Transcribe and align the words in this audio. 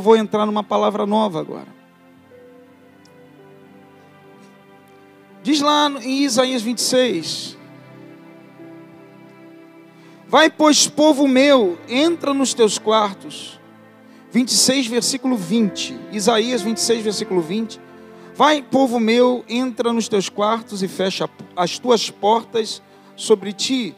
vou 0.00 0.16
entrar 0.16 0.46
numa 0.46 0.64
palavra 0.64 1.06
nova 1.06 1.40
agora. 1.40 1.68
Diz 5.42 5.60
lá 5.60 5.90
em 6.02 6.24
Isaías 6.24 6.62
26: 6.62 7.56
Vai, 10.26 10.48
pois, 10.48 10.86
povo 10.86 11.26
meu, 11.26 11.78
entra 11.88 12.32
nos 12.32 12.54
teus 12.54 12.78
quartos. 12.78 13.58
26, 14.30 14.86
versículo 14.86 15.36
20. 15.36 15.98
Isaías 16.12 16.62
26, 16.62 17.02
versículo 17.02 17.40
20. 17.40 17.80
Vai, 18.36 18.62
povo 18.62 19.00
meu, 19.00 19.44
entra 19.48 19.92
nos 19.92 20.08
teus 20.08 20.28
quartos 20.28 20.82
e 20.82 20.88
fecha 20.88 21.28
as 21.56 21.78
tuas 21.78 22.10
portas 22.10 22.80
sobre 23.16 23.52
ti. 23.52 23.94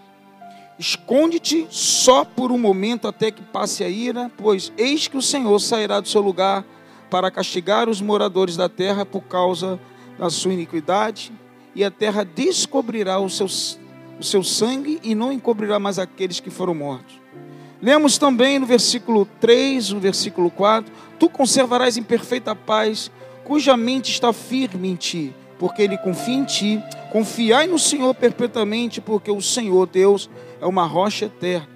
Esconde-te 0.79 1.66
só 1.70 2.25
por 2.25 2.50
um 2.50 2.59
momento 2.59 3.07
até 3.07 3.30
que 3.30 3.43
passe 3.43 3.84
a 3.84 3.88
ira, 3.88 4.30
pois 4.36 4.73
eis 4.77 5.06
que 5.06 5.16
o 5.16 5.23
Senhor 5.23 5.59
sairá 5.59 6.00
do 6.00 6.09
seu 6.09 6.20
lugar 6.20 6.64
para 7.11 7.30
castigar 7.30 7.88
os 7.88 8.00
moradores 8.00 8.56
da 8.56 8.69
terra 8.69 9.05
por 9.05 9.23
causa 9.23 9.78
da 10.19 10.30
sua 10.30 10.52
iniquidade, 10.52 11.33
e 11.74 11.84
a 11.84 11.91
terra 11.91 12.24
descobrirá 12.24 13.19
os 13.19 13.37
seus 13.37 13.78
o 14.23 14.24
seu 14.24 14.45
sangue 14.45 15.00
e 15.02 15.14
não 15.14 15.33
encobrirá 15.33 15.78
mais 15.78 15.98
aqueles 15.98 16.38
que 16.38 16.48
foram 16.48 16.75
mortos. 16.75 17.20
Lemos 17.83 18.16
também 18.16 18.59
no 18.61 18.66
versículo 18.66 19.27
3, 19.41 19.91
no 19.91 20.00
versículo 20.00 20.50
4: 20.50 20.92
Tu 21.19 21.28
conservarás 21.28 21.97
em 21.97 22.02
perfeita 22.02 22.55
paz, 22.55 23.11
cuja 23.45 23.77
mente 23.77 24.12
está 24.12 24.33
firme 24.33 24.89
em 24.91 24.95
ti, 24.95 25.34
porque 25.59 25.83
ele 25.83 25.98
confia 25.98 26.34
em 26.34 26.45
ti. 26.45 26.83
Confiai 27.11 27.66
no 27.66 27.78
Senhor 27.78 28.14
perpetuamente, 28.14 29.00
porque 29.00 29.30
o 29.30 29.42
Senhor 29.42 29.86
Deus 29.86 30.30
é 30.62 30.66
uma 30.66 30.87
rocha 30.87 31.27
eterna. 31.27 31.69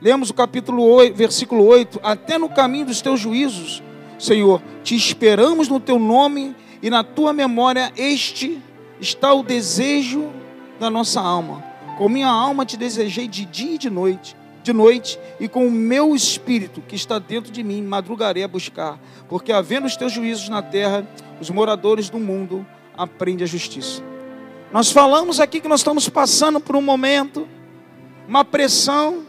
Lemos 0.00 0.30
o 0.30 0.34
capítulo 0.34 0.84
8, 0.84 1.14
versículo 1.14 1.66
8: 1.66 1.98
Até 2.02 2.38
no 2.38 2.48
caminho 2.48 2.86
dos 2.86 3.02
teus 3.02 3.18
juízos, 3.18 3.82
Senhor, 4.18 4.62
te 4.84 4.94
esperamos 4.94 5.68
no 5.68 5.80
teu 5.80 5.98
nome 5.98 6.54
e 6.80 6.88
na 6.88 7.02
tua 7.02 7.32
memória 7.32 7.92
este 7.96 8.62
está 9.00 9.34
o 9.34 9.42
desejo 9.42 10.30
da 10.78 10.88
nossa 10.88 11.20
alma. 11.20 11.64
Com 11.98 12.08
minha 12.08 12.28
alma 12.28 12.64
te 12.64 12.76
desejei 12.76 13.26
de 13.26 13.44
dia 13.44 13.74
e 13.74 13.78
de 13.78 13.90
noite, 13.90 14.36
de 14.62 14.72
noite, 14.72 15.18
e 15.40 15.48
com 15.48 15.66
o 15.66 15.70
meu 15.70 16.14
espírito 16.14 16.80
que 16.80 16.94
está 16.94 17.18
dentro 17.18 17.50
de 17.50 17.64
mim 17.64 17.82
madrugarei 17.82 18.44
a 18.44 18.48
buscar, 18.48 19.00
porque 19.28 19.52
havendo 19.52 19.88
os 19.88 19.96
teus 19.96 20.12
juízos 20.12 20.48
na 20.48 20.62
terra, 20.62 21.04
os 21.40 21.50
moradores 21.50 22.08
do 22.08 22.20
mundo 22.20 22.64
aprendem 22.96 23.42
a 23.42 23.48
justiça. 23.48 24.00
Nós 24.72 24.92
falamos 24.92 25.40
aqui 25.40 25.60
que 25.60 25.68
nós 25.68 25.80
estamos 25.80 26.08
passando 26.08 26.60
por 26.60 26.76
um 26.76 26.82
momento, 26.82 27.48
uma 28.28 28.44
pressão. 28.44 29.24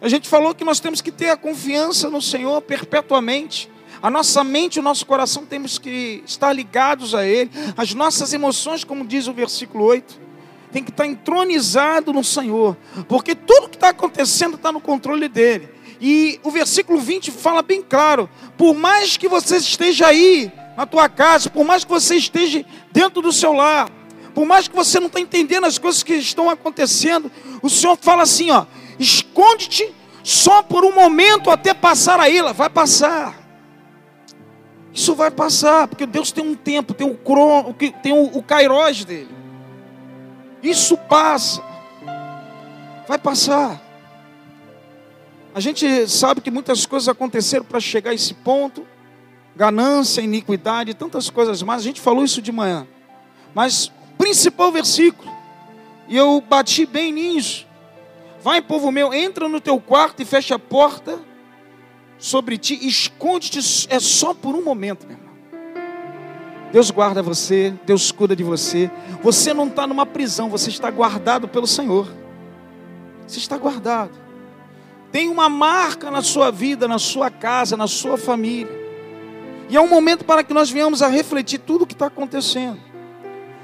A 0.00 0.08
gente 0.08 0.26
falou 0.28 0.54
que 0.54 0.64
nós 0.64 0.80
temos 0.80 1.02
que 1.02 1.12
ter 1.12 1.28
a 1.28 1.36
confiança 1.36 2.08
no 2.08 2.22
Senhor 2.22 2.62
perpetuamente. 2.62 3.70
A 4.02 4.10
nossa 4.10 4.42
mente 4.42 4.76
e 4.76 4.80
o 4.80 4.82
nosso 4.82 5.04
coração 5.04 5.44
temos 5.44 5.78
que 5.78 6.22
estar 6.24 6.50
ligados 6.54 7.14
a 7.14 7.26
Ele. 7.26 7.50
As 7.76 7.92
nossas 7.92 8.32
emoções, 8.32 8.82
como 8.82 9.06
diz 9.06 9.26
o 9.26 9.32
versículo 9.34 9.84
8 9.84 10.30
tem 10.72 10.84
que 10.84 10.90
estar 10.90 11.04
entronizado 11.04 12.12
no 12.12 12.22
Senhor, 12.22 12.76
porque 13.08 13.34
tudo 13.34 13.68
que 13.68 13.74
está 13.74 13.88
acontecendo 13.88 14.54
está 14.54 14.70
no 14.70 14.80
controle 14.80 15.28
dele. 15.28 15.68
E 16.00 16.38
o 16.44 16.50
versículo 16.52 17.00
20 17.00 17.32
fala 17.32 17.60
bem 17.60 17.82
claro: 17.82 18.30
por 18.56 18.72
mais 18.72 19.16
que 19.16 19.26
você 19.26 19.56
esteja 19.56 20.06
aí 20.06 20.50
na 20.76 20.86
tua 20.86 21.08
casa, 21.08 21.50
por 21.50 21.64
mais 21.64 21.82
que 21.82 21.90
você 21.90 22.14
esteja 22.14 22.64
dentro 22.92 23.20
do 23.20 23.32
seu 23.32 23.52
lar, 23.52 23.90
por 24.30 24.46
mais 24.46 24.68
que 24.68 24.74
você 24.74 24.98
não 24.98 25.06
está 25.06 25.20
entendendo 25.20 25.64
as 25.64 25.78
coisas 25.78 26.02
que 26.02 26.14
estão 26.14 26.48
acontecendo, 26.48 27.30
o 27.62 27.68
Senhor 27.68 27.96
fala 28.00 28.22
assim: 28.22 28.50
ó, 28.50 28.66
esconde-te 28.98 29.94
só 30.22 30.62
por 30.62 30.84
um 30.84 30.94
momento 30.94 31.50
até 31.50 31.74
passar 31.74 32.20
a 32.20 32.28
ilha, 32.28 32.52
vai 32.52 32.70
passar. 32.70 33.38
Isso 34.92 35.14
vai 35.14 35.30
passar, 35.30 35.86
porque 35.86 36.04
Deus 36.04 36.32
tem 36.32 36.44
um 36.44 36.54
tempo, 36.54 36.92
tem 36.92 37.08
o 37.08 37.16
crono, 37.16 37.74
tem 38.02 38.12
o, 38.12 38.24
o 38.38 38.42
kairos 38.42 39.04
dele. 39.04 39.30
Isso 40.62 40.96
passa. 40.96 41.62
Vai 43.06 43.18
passar. 43.18 43.80
A 45.54 45.60
gente 45.60 46.08
sabe 46.08 46.40
que 46.40 46.50
muitas 46.50 46.86
coisas 46.86 47.08
aconteceram 47.08 47.64
para 47.64 47.80
chegar 47.80 48.10
a 48.10 48.14
esse 48.14 48.34
ponto. 48.34 48.86
Ganância, 49.56 50.20
iniquidade, 50.20 50.94
tantas 50.94 51.28
coisas 51.30 51.62
mais. 51.62 51.80
A 51.80 51.84
gente 51.84 52.00
falou 52.00 52.24
isso 52.24 52.40
de 52.42 52.52
manhã. 52.52 52.86
Mas 53.54 53.90
principal 54.20 54.70
versículo. 54.70 55.32
E 56.06 56.14
eu 56.14 56.42
bati 56.46 56.84
bem 56.84 57.10
nisso. 57.10 57.66
Vai, 58.42 58.60
povo 58.60 58.92
meu, 58.92 59.14
entra 59.14 59.48
no 59.48 59.60
teu 59.60 59.80
quarto 59.80 60.20
e 60.20 60.26
fecha 60.26 60.56
a 60.56 60.58
porta 60.58 61.18
sobre 62.18 62.58
ti, 62.58 62.78
esconde-te, 62.86 63.86
é 63.88 63.98
só 63.98 64.34
por 64.34 64.54
um 64.54 64.62
momento, 64.62 65.06
meu 65.06 65.16
irmão. 65.16 65.30
Deus 66.70 66.90
guarda 66.90 67.22
você, 67.22 67.74
Deus 67.86 68.12
cuida 68.12 68.36
de 68.36 68.44
você. 68.44 68.90
Você 69.22 69.54
não 69.54 69.66
está 69.66 69.86
numa 69.86 70.04
prisão, 70.04 70.50
você 70.50 70.68
está 70.68 70.90
guardado 70.90 71.48
pelo 71.48 71.66
Senhor. 71.66 72.06
Você 73.26 73.38
está 73.38 73.56
guardado. 73.56 74.12
Tem 75.10 75.28
uma 75.28 75.48
marca 75.48 76.10
na 76.10 76.22
sua 76.22 76.50
vida, 76.50 76.86
na 76.86 76.98
sua 76.98 77.30
casa, 77.30 77.76
na 77.76 77.86
sua 77.86 78.18
família. 78.18 78.70
E 79.68 79.76
é 79.76 79.80
um 79.80 79.88
momento 79.88 80.24
para 80.24 80.44
que 80.44 80.52
nós 80.52 80.70
venhamos 80.70 81.00
a 81.00 81.08
refletir 81.08 81.58
tudo 81.58 81.84
o 81.84 81.86
que 81.86 81.94
está 81.94 82.06
acontecendo. 82.06 82.89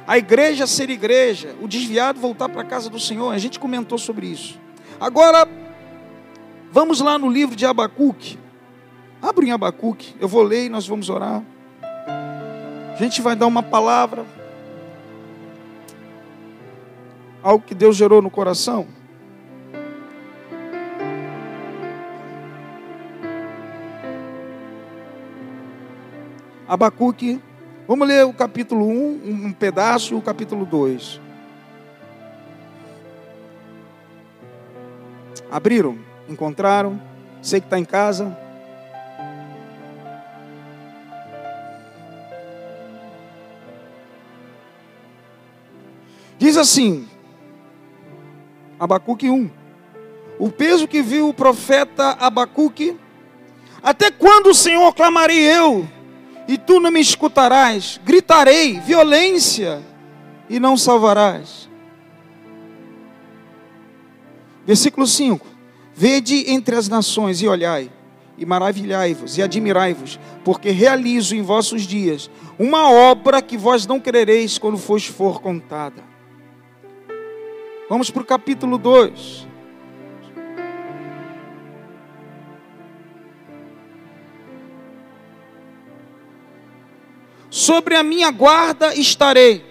A 0.06 0.16
igreja 0.16 0.66
ser 0.66 0.88
igreja, 0.88 1.56
o 1.60 1.66
desviado 1.66 2.20
voltar 2.20 2.48
para 2.48 2.62
a 2.62 2.64
casa 2.64 2.88
do 2.88 3.00
Senhor. 3.00 3.32
A 3.32 3.38
gente 3.38 3.58
comentou 3.58 3.98
sobre 3.98 4.28
isso. 4.28 4.58
Agora, 5.00 5.48
vamos 6.70 7.00
lá 7.00 7.18
no 7.18 7.28
livro 7.28 7.56
de 7.56 7.66
Abacuque. 7.66 8.38
Abre 9.20 9.48
em 9.48 9.50
Abacuque, 9.50 10.14
eu 10.20 10.28
vou 10.28 10.42
ler 10.42 10.66
e 10.66 10.68
nós 10.68 10.86
vamos 10.86 11.08
orar. 11.08 11.42
A 11.82 12.96
gente 12.98 13.20
vai 13.20 13.34
dar 13.34 13.46
uma 13.46 13.62
palavra, 13.62 14.24
algo 17.42 17.64
que 17.64 17.74
Deus 17.74 17.96
gerou 17.96 18.22
no 18.22 18.30
coração. 18.30 18.86
Abacuque, 26.68 27.40
vamos 27.86 28.08
ler 28.08 28.24
o 28.24 28.32
capítulo 28.32 28.86
1, 28.86 29.46
um 29.46 29.52
pedaço, 29.52 30.14
e 30.14 30.16
o 30.16 30.22
capítulo 30.22 30.66
2. 30.66 31.20
Abriram? 35.50 35.98
Encontraram? 36.28 37.00
Sei 37.40 37.60
que 37.60 37.66
está 37.66 37.78
em 37.78 37.84
casa. 37.84 38.36
Diz 46.38 46.56
assim, 46.56 47.08
Abacuque 48.78 49.30
1. 49.30 49.50
O 50.38 50.50
peso 50.50 50.86
que 50.86 51.00
viu 51.00 51.28
o 51.28 51.34
profeta 51.34 52.10
Abacuque, 52.20 52.96
até 53.82 54.10
quando, 54.10 54.52
Senhor, 54.52 54.94
clamarei 54.94 55.38
eu, 55.38 55.88
e 56.48 56.56
tu 56.56 56.80
não 56.80 56.90
me 56.90 57.00
escutarás? 57.00 58.00
Gritarei 58.04 58.80
violência 58.80 59.82
e 60.48 60.60
não 60.60 60.76
salvarás. 60.76 61.68
Versículo 64.66 65.06
5: 65.06 65.46
Vede 65.94 66.50
entre 66.50 66.76
as 66.76 66.88
nações 66.88 67.40
e 67.40 67.48
olhai, 67.48 67.90
e 68.36 68.44
maravilhai-vos 68.44 69.38
e 69.38 69.42
admirai-vos, 69.42 70.18
porque 70.44 70.70
realizo 70.70 71.34
em 71.34 71.42
vossos 71.42 71.82
dias 71.82 72.30
uma 72.58 72.90
obra 72.90 73.40
que 73.40 73.56
vós 73.56 73.86
não 73.86 74.00
crereis 74.00 74.58
quando 74.58 74.76
vos 74.76 75.06
for 75.06 75.40
contada. 75.40 76.02
Vamos 77.88 78.10
para 78.10 78.22
o 78.22 78.26
capítulo 78.26 78.78
2. 78.78 79.45
Sobre 87.56 87.96
a 87.96 88.02
minha 88.02 88.30
guarda 88.30 88.94
estarei, 88.94 89.64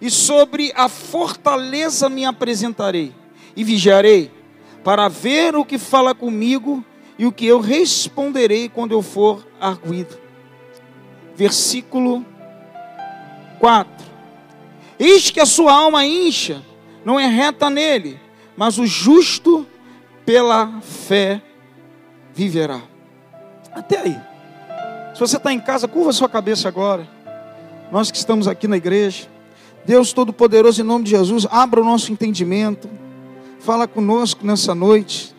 e 0.00 0.08
sobre 0.08 0.72
a 0.76 0.88
fortaleza 0.88 2.08
me 2.08 2.24
apresentarei, 2.24 3.12
e 3.56 3.64
vigiarei, 3.64 4.30
para 4.84 5.08
ver 5.08 5.56
o 5.56 5.64
que 5.64 5.78
fala 5.78 6.14
comigo 6.14 6.84
e 7.18 7.26
o 7.26 7.32
que 7.32 7.44
eu 7.44 7.58
responderei 7.58 8.68
quando 8.68 8.92
eu 8.92 9.02
for 9.02 9.44
arguído. 9.60 10.16
Versículo 11.34 12.24
4: 13.58 14.06
Eis 14.96 15.28
que 15.28 15.40
a 15.40 15.46
sua 15.46 15.72
alma 15.72 16.06
incha 16.06 16.62
não 17.04 17.18
é 17.18 17.26
reta 17.26 17.68
nele, 17.68 18.16
mas 18.56 18.78
o 18.78 18.86
justo 18.86 19.66
pela 20.24 20.80
fé 20.80 21.42
viverá. 22.32 22.80
Até 23.72 23.98
aí. 23.98 24.31
Se 25.14 25.20
você 25.20 25.36
está 25.36 25.52
em 25.52 25.60
casa, 25.60 25.86
curva 25.86 26.12
sua 26.12 26.28
cabeça 26.28 26.68
agora. 26.68 27.06
Nós 27.90 28.10
que 28.10 28.16
estamos 28.16 28.48
aqui 28.48 28.66
na 28.66 28.76
igreja, 28.76 29.28
Deus 29.84 30.12
Todo-Poderoso, 30.12 30.80
em 30.80 30.84
nome 30.84 31.04
de 31.04 31.10
Jesus, 31.10 31.46
abra 31.50 31.80
o 31.80 31.84
nosso 31.84 32.12
entendimento. 32.12 32.88
Fala 33.60 33.86
conosco 33.86 34.46
nessa 34.46 34.74
noite. 34.74 35.34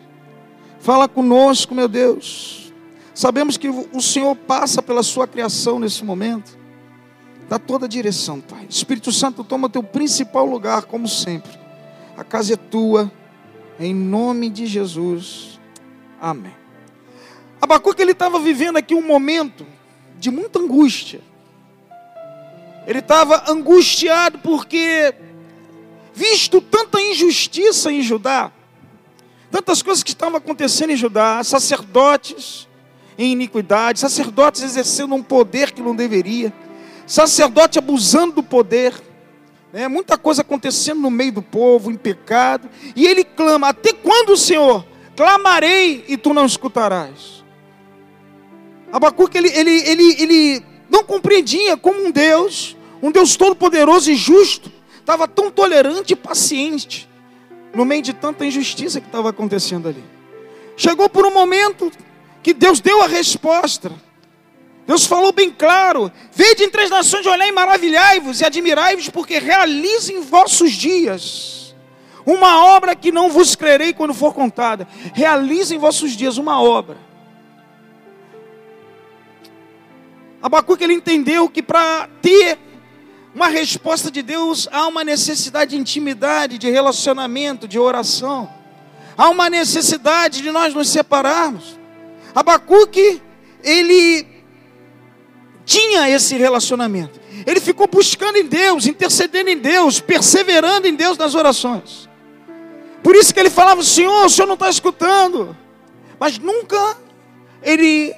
Fala 0.79 1.07
conosco, 1.07 1.73
meu 1.73 1.87
Deus. 1.87 2.71
Sabemos 3.13 3.57
que 3.57 3.69
o 3.69 4.01
Senhor 4.01 4.35
passa 4.35 4.81
pela 4.81 5.01
sua 5.01 5.27
criação 5.27 5.79
nesse 5.79 6.03
momento. 6.03 6.57
Dá 7.49 7.57
toda 7.59 7.85
a 7.85 7.89
direção, 7.89 8.39
Pai. 8.39 8.65
Espírito 8.69 9.11
Santo, 9.11 9.43
toma 9.43 9.69
teu 9.69 9.83
principal 9.83 10.45
lugar, 10.45 10.83
como 10.83 11.07
sempre. 11.07 11.51
A 12.17 12.23
casa 12.23 12.53
é 12.53 12.57
tua, 12.57 13.11
em 13.79 13.93
nome 13.93 14.49
de 14.49 14.65
Jesus. 14.65 15.59
Amém. 16.21 16.62
Abacuque 17.63 18.01
ele 18.01 18.11
estava 18.11 18.39
vivendo 18.39 18.75
aqui 18.75 18.93
um 18.93 19.01
momento 19.01 19.65
de 20.19 20.29
muita 20.29 20.59
angústia. 20.59 21.21
Ele 22.85 22.99
estava 22.99 23.49
angustiado 23.49 24.37
porque, 24.39 25.15
visto 26.13 26.59
tanta 26.59 26.99
injustiça 26.99 27.89
em 27.89 28.01
Judá, 28.01 28.51
tantas 29.49 29.81
coisas 29.81 30.03
que 30.03 30.09
estavam 30.09 30.35
acontecendo 30.39 30.89
em 30.89 30.97
Judá, 30.97 31.41
sacerdotes 31.41 32.67
em 33.17 33.31
iniquidade, 33.31 34.01
sacerdotes 34.01 34.61
exercendo 34.61 35.15
um 35.15 35.23
poder 35.23 35.71
que 35.71 35.81
não 35.81 35.95
deveria, 35.95 36.51
sacerdote 37.07 37.79
abusando 37.79 38.33
do 38.33 38.43
poder, 38.43 38.93
né? 39.71 39.87
muita 39.87 40.17
coisa 40.17 40.41
acontecendo 40.41 40.99
no 40.99 41.09
meio 41.09 41.31
do 41.31 41.41
povo, 41.41 41.89
em 41.89 41.95
pecado, 41.95 42.69
e 42.93 43.07
ele 43.07 43.23
clama: 43.23 43.69
Até 43.69 43.93
quando, 43.93 44.35
Senhor? 44.35 44.85
Clamarei 45.15 46.03
e 46.09 46.17
tu 46.17 46.33
não 46.33 46.45
escutarás. 46.45 47.42
Abacuque, 48.93 49.39
ele, 49.39 49.49
ele, 49.49 49.71
ele, 49.71 50.21
ele 50.21 50.65
não 50.87 51.03
compreendia 51.03 51.75
como 51.75 52.05
um 52.05 52.11
Deus, 52.11 52.77
um 53.01 53.11
Deus 53.11 53.35
todo-poderoso 53.35 54.11
e 54.11 54.15
justo, 54.15 54.71
estava 54.99 55.27
tão 55.27 55.49
tolerante 55.49 56.13
e 56.13 56.15
paciente 56.15 57.09
no 57.73 57.85
meio 57.85 58.03
de 58.03 58.13
tanta 58.13 58.45
injustiça 58.45 59.01
que 59.01 59.07
estava 59.07 59.31
acontecendo 59.31 59.87
ali. 59.87 60.03
Chegou 60.77 61.09
por 61.09 61.25
um 61.25 61.33
momento 61.33 61.91
que 62.43 62.53
Deus 62.53 62.79
deu 62.79 63.01
a 63.01 63.07
resposta. 63.07 63.91
Deus 64.85 65.07
falou 65.07 65.31
bem 65.31 65.49
claro: 65.49 66.11
Vede 66.31 66.63
entre 66.63 66.83
as 66.83 66.91
nações, 66.91 67.25
olhai 67.25 67.49
e 67.49 67.51
maravilhai-vos 67.51 68.41
e 68.41 68.45
admirai-vos, 68.45 69.09
porque 69.09 69.39
realizo 69.39 70.11
em 70.11 70.21
vossos 70.21 70.71
dias 70.73 71.75
uma 72.23 72.63
obra 72.75 72.95
que 72.95 73.11
não 73.11 73.27
vos 73.27 73.55
crerei 73.55 73.91
quando 73.91 74.13
for 74.13 74.35
contada. 74.35 74.87
Realize 75.15 75.73
em 75.73 75.79
vossos 75.79 76.11
dias 76.11 76.37
uma 76.37 76.61
obra. 76.61 77.12
Abacuque 80.43 80.83
ele 80.83 80.93
entendeu 80.93 81.47
que 81.47 81.63
para 81.63 82.09
ter 82.21 82.59
uma 83.33 83.47
resposta 83.47 84.11
de 84.11 84.21
Deus 84.21 84.67
há 84.73 84.85
uma 84.87 85.01
necessidade 85.01 85.71
de 85.71 85.77
intimidade, 85.77 86.57
de 86.57 86.69
relacionamento, 86.69 87.65
de 87.65 87.79
oração. 87.79 88.51
Há 89.17 89.29
uma 89.29 89.49
necessidade 89.49 90.41
de 90.41 90.51
nós 90.51 90.73
nos 90.73 90.89
separarmos. 90.89 91.79
Abacuque, 92.35 93.21
ele 93.63 94.27
tinha 95.63 96.09
esse 96.09 96.35
relacionamento. 96.35 97.21
Ele 97.45 97.61
ficou 97.61 97.87
buscando 97.87 98.37
em 98.37 98.45
Deus, 98.45 98.85
intercedendo 98.85 99.49
em 99.49 99.57
Deus, 99.57 100.01
perseverando 100.01 100.87
em 100.87 100.93
Deus 100.93 101.17
nas 101.17 101.35
orações. 101.35 102.09
Por 103.01 103.15
isso 103.15 103.33
que 103.33 103.39
ele 103.39 103.49
falava: 103.49 103.81
Senhor, 103.81 104.25
o 104.25 104.29
Senhor 104.29 104.47
não 104.47 104.55
está 104.55 104.69
escutando. 104.69 105.55
Mas 106.19 106.37
nunca 106.37 106.97
ele 107.61 108.13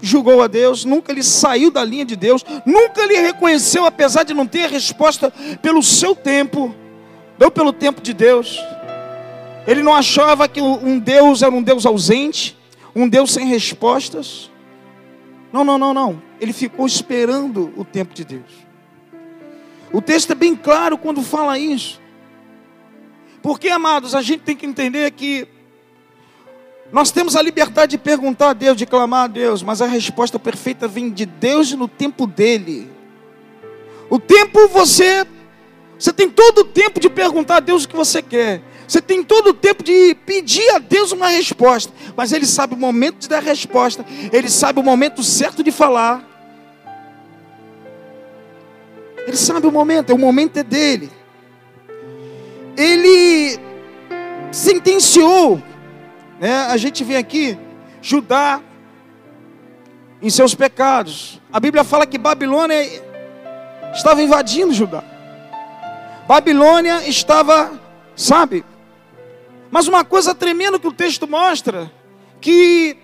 julgou 0.00 0.42
a 0.42 0.46
Deus, 0.46 0.84
nunca 0.84 1.12
ele 1.12 1.22
saiu 1.22 1.70
da 1.70 1.84
linha 1.84 2.04
de 2.04 2.16
Deus, 2.16 2.44
nunca 2.64 3.02
ele 3.02 3.18
reconheceu, 3.18 3.84
apesar 3.84 4.22
de 4.24 4.34
não 4.34 4.46
ter 4.46 4.64
a 4.64 4.68
resposta 4.68 5.32
pelo 5.62 5.82
seu 5.82 6.14
tempo, 6.14 6.74
não 7.38 7.50
pelo 7.50 7.72
tempo 7.72 8.00
de 8.00 8.12
Deus. 8.12 8.58
Ele 9.66 9.82
não 9.82 9.94
achava 9.94 10.48
que 10.48 10.60
um 10.60 10.98
Deus 10.98 11.42
era 11.42 11.52
um 11.52 11.62
Deus 11.62 11.84
ausente, 11.84 12.56
um 12.94 13.08
Deus 13.08 13.32
sem 13.32 13.46
respostas. 13.46 14.50
Não, 15.52 15.64
não, 15.64 15.78
não, 15.78 15.92
não. 15.92 16.22
Ele 16.40 16.52
ficou 16.52 16.86
esperando 16.86 17.72
o 17.76 17.84
tempo 17.84 18.14
de 18.14 18.24
Deus. 18.24 18.66
O 19.92 20.00
texto 20.00 20.32
é 20.32 20.34
bem 20.34 20.54
claro 20.54 20.98
quando 20.98 21.22
fala 21.22 21.58
isso. 21.58 22.00
Porque, 23.42 23.68
amados, 23.68 24.14
a 24.14 24.22
gente 24.22 24.40
tem 24.40 24.56
que 24.56 24.66
entender 24.66 25.10
que 25.12 25.46
nós 26.92 27.10
temos 27.10 27.36
a 27.36 27.42
liberdade 27.42 27.92
de 27.92 27.98
perguntar 27.98 28.50
a 28.50 28.52
Deus, 28.52 28.76
de 28.76 28.86
clamar 28.86 29.24
a 29.24 29.26
Deus, 29.26 29.62
mas 29.62 29.82
a 29.82 29.86
resposta 29.86 30.38
perfeita 30.38 30.86
vem 30.86 31.10
de 31.10 31.26
Deus 31.26 31.72
no 31.72 31.88
tempo 31.88 32.26
dele. 32.26 32.90
O 34.08 34.18
tempo 34.18 34.68
você 34.68 35.26
você 35.98 36.12
tem 36.12 36.28
todo 36.28 36.58
o 36.58 36.64
tempo 36.64 37.00
de 37.00 37.08
perguntar 37.08 37.56
a 37.56 37.60
Deus 37.60 37.84
o 37.84 37.88
que 37.88 37.96
você 37.96 38.20
quer. 38.20 38.60
Você 38.86 39.00
tem 39.00 39.22
todo 39.24 39.48
o 39.48 39.54
tempo 39.54 39.82
de 39.82 40.14
pedir 40.26 40.68
a 40.70 40.78
Deus 40.78 41.10
uma 41.10 41.28
resposta, 41.28 41.92
mas 42.14 42.32
Ele 42.32 42.46
sabe 42.46 42.74
o 42.74 42.76
momento 42.76 43.18
de 43.18 43.28
dar 43.28 43.38
a 43.38 43.40
resposta, 43.40 44.04
Ele 44.32 44.48
sabe 44.48 44.78
o 44.78 44.82
momento 44.82 45.22
certo 45.22 45.62
de 45.62 45.72
falar. 45.72 46.24
Ele 49.26 49.36
sabe 49.36 49.66
o 49.66 49.72
momento, 49.72 50.14
o 50.14 50.18
momento 50.18 50.58
é 50.58 50.62
dele. 50.62 51.10
Ele 52.76 53.58
sentenciou, 54.52 55.60
né? 56.38 56.66
A 56.66 56.76
gente 56.76 57.02
vê 57.04 57.16
aqui 57.16 57.58
Judá 58.02 58.60
em 60.20 60.30
seus 60.30 60.54
pecados. 60.54 61.40
A 61.52 61.60
Bíblia 61.60 61.84
fala 61.84 62.06
que 62.06 62.18
Babilônia 62.18 63.02
estava 63.92 64.22
invadindo 64.22 64.72
Judá. 64.72 65.02
Babilônia 66.26 67.06
estava, 67.08 67.80
sabe, 68.16 68.64
mas 69.70 69.86
uma 69.88 70.04
coisa 70.04 70.34
tremenda 70.34 70.78
que 70.78 70.86
o 70.86 70.92
texto 70.92 71.28
mostra, 71.28 71.90
que 72.40 72.96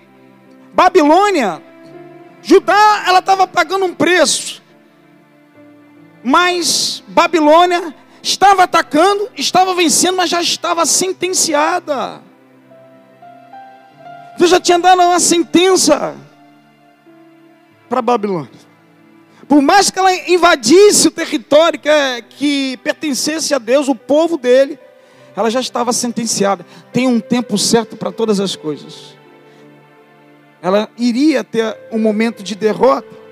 Babilônia, 0.72 1.62
Judá, 2.42 3.04
ela 3.06 3.20
estava 3.20 3.46
pagando 3.46 3.84
um 3.84 3.94
preço. 3.94 4.62
Mas 6.24 7.02
Babilônia 7.08 7.94
estava 8.22 8.64
atacando, 8.64 9.28
estava 9.36 9.74
vencendo, 9.74 10.16
mas 10.16 10.30
já 10.30 10.40
estava 10.40 10.86
sentenciada. 10.86 12.22
Deus 14.38 14.50
já 14.50 14.60
tinha 14.60 14.78
dado 14.78 15.02
uma 15.02 15.20
sentença 15.20 16.16
para 17.88 18.00
Babilônia. 18.00 18.50
Por 19.46 19.60
mais 19.60 19.90
que 19.90 19.98
ela 19.98 20.14
invadisse 20.30 21.08
o 21.08 21.10
território 21.10 21.78
que, 21.78 21.90
que 22.30 22.76
pertencesse 22.78 23.54
a 23.54 23.58
Deus, 23.58 23.88
o 23.88 23.94
povo 23.94 24.38
dele, 24.38 24.78
ela 25.36 25.50
já 25.50 25.60
estava 25.60 25.92
sentenciada. 25.92 26.64
Tem 26.92 27.06
um 27.06 27.20
tempo 27.20 27.58
certo 27.58 27.96
para 27.96 28.10
todas 28.10 28.40
as 28.40 28.56
coisas. 28.56 29.14
Ela 30.62 30.88
iria 30.96 31.42
ter 31.42 31.76
um 31.90 31.98
momento 31.98 32.42
de 32.42 32.54
derrota. 32.54 33.22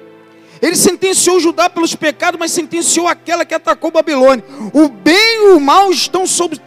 Ele 0.61 0.77
sentenciou 0.77 1.41
Judá 1.41 1.71
pelos 1.71 1.95
pecados, 1.95 2.39
mas 2.39 2.53
sentenciou 2.53 3.09
aquela 3.09 3.47
que 3.47 3.55
atacou 3.55 3.91
Babilônia. 3.91 4.45
O 4.75 4.89
bem 4.89 5.47
e 5.47 5.53
o 5.53 5.61
mal 5.61 5.91
estão 5.91 6.27
sob, 6.27 6.61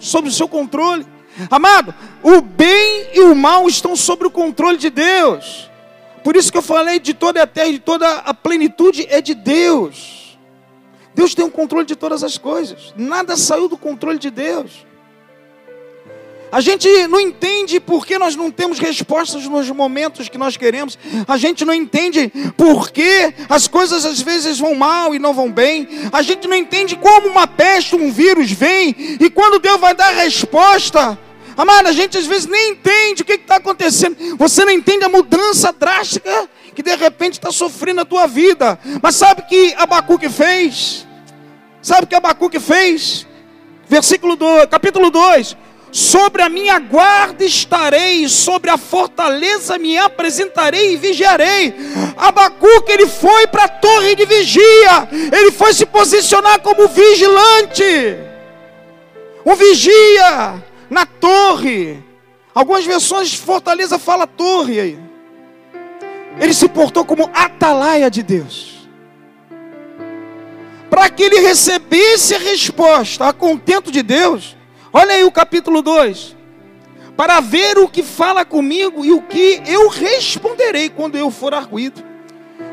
sob 0.00 0.28
o 0.28 0.32
seu 0.32 0.48
controle. 0.48 1.06
Amado, 1.50 1.94
o 2.22 2.40
bem 2.40 3.08
e 3.14 3.20
o 3.20 3.34
mal 3.34 3.66
estão 3.68 3.96
sob 3.96 4.26
o 4.26 4.30
controle 4.30 4.76
de 4.76 4.90
Deus. 4.90 5.70
Por 6.22 6.36
isso 6.36 6.52
que 6.52 6.58
eu 6.58 6.62
falei 6.62 7.00
de 7.00 7.14
toda 7.14 7.42
a 7.42 7.46
terra, 7.46 7.72
de 7.72 7.78
toda 7.78 8.08
a 8.18 8.32
plenitude 8.32 9.06
é 9.10 9.20
de 9.20 9.34
Deus. 9.34 10.38
Deus 11.14 11.34
tem 11.34 11.44
o 11.44 11.50
controle 11.50 11.84
de 11.84 11.96
todas 11.96 12.22
as 12.22 12.38
coisas. 12.38 12.94
Nada 12.96 13.36
saiu 13.36 13.68
do 13.68 13.76
controle 13.76 14.18
de 14.18 14.30
Deus. 14.30 14.86
A 16.52 16.60
gente 16.60 16.86
não 17.08 17.18
entende 17.18 17.80
por 17.80 18.04
que 18.04 18.18
nós 18.18 18.36
não 18.36 18.50
temos 18.50 18.78
respostas 18.78 19.48
nos 19.48 19.70
momentos 19.70 20.28
que 20.28 20.36
nós 20.36 20.54
queremos. 20.54 20.98
A 21.26 21.38
gente 21.38 21.64
não 21.64 21.72
entende 21.72 22.30
por 22.58 22.90
que 22.90 23.32
as 23.48 23.66
coisas 23.66 24.04
às 24.04 24.20
vezes 24.20 24.58
vão 24.58 24.74
mal 24.74 25.14
e 25.14 25.18
não 25.18 25.32
vão 25.32 25.50
bem. 25.50 25.88
A 26.12 26.20
gente 26.20 26.46
não 26.46 26.54
entende 26.54 26.94
como 26.94 27.28
uma 27.28 27.46
peste, 27.46 27.96
um 27.96 28.12
vírus 28.12 28.52
vem 28.52 28.94
e 29.18 29.30
quando 29.30 29.58
Deus 29.58 29.80
vai 29.80 29.94
dar 29.94 30.10
resposta. 30.10 31.18
Amada, 31.56 31.88
a 31.88 31.92
gente 31.92 32.18
às 32.18 32.26
vezes 32.26 32.46
nem 32.46 32.72
entende 32.72 33.22
o 33.22 33.24
que 33.24 33.32
está 33.32 33.56
acontecendo. 33.56 34.36
Você 34.36 34.62
não 34.62 34.72
entende 34.72 35.04
a 35.04 35.08
mudança 35.08 35.72
drástica 35.72 36.50
que 36.74 36.82
de 36.82 36.94
repente 36.94 37.34
está 37.34 37.50
sofrendo 37.50 38.02
a 38.02 38.04
tua 38.04 38.26
vida. 38.26 38.78
Mas 39.02 39.16
sabe 39.16 39.40
o 39.40 39.46
que 39.46 39.72
Abacuque 39.78 40.28
fez? 40.28 41.06
Sabe 41.80 42.04
o 42.04 42.06
que 42.06 42.14
Abacuque 42.14 42.60
fez? 42.60 43.26
Versículo 43.88 44.36
2, 44.36 44.66
capítulo 44.66 45.10
2. 45.10 45.56
Sobre 45.92 46.40
a 46.40 46.48
minha 46.48 46.78
guarda 46.78 47.44
estarei, 47.44 48.26
sobre 48.26 48.70
a 48.70 48.78
fortaleza 48.78 49.76
me 49.76 49.98
apresentarei 49.98 50.94
e 50.94 50.96
vigiarei. 50.96 51.74
Abacuque, 52.16 52.90
ele 52.90 53.06
foi 53.06 53.46
para 53.46 53.64
a 53.64 53.68
torre 53.68 54.14
de 54.14 54.24
vigia, 54.24 55.06
ele 55.30 55.50
foi 55.50 55.74
se 55.74 55.84
posicionar 55.84 56.60
como 56.60 56.88
vigilante, 56.88 57.84
um 59.44 59.54
vigia 59.54 60.64
na 60.88 61.04
torre. 61.04 62.02
Algumas 62.54 62.86
versões 62.86 63.34
fortaleza 63.34 63.98
fala 63.98 64.26
torre 64.26 64.80
aí. 64.80 64.98
Ele 66.40 66.54
se 66.54 66.68
portou 66.70 67.04
como 67.04 67.30
atalaia 67.34 68.10
de 68.10 68.22
Deus. 68.22 68.88
Para 70.88 71.10
que 71.10 71.22
ele 71.22 71.40
recebesse 71.40 72.34
a 72.34 72.38
resposta 72.38 73.28
a 73.28 73.32
contento 73.34 73.92
de 73.92 74.02
Deus. 74.02 74.56
Olha 74.92 75.14
aí 75.14 75.24
o 75.24 75.32
capítulo 75.32 75.80
2. 75.80 76.36
para 77.16 77.40
ver 77.40 77.78
o 77.78 77.88
que 77.88 78.02
fala 78.02 78.44
comigo 78.44 79.04
e 79.04 79.12
o 79.12 79.22
que 79.22 79.62
eu 79.66 79.88
responderei 79.88 80.88
quando 80.88 81.16
eu 81.16 81.30
for 81.30 81.54
arguído. 81.54 82.02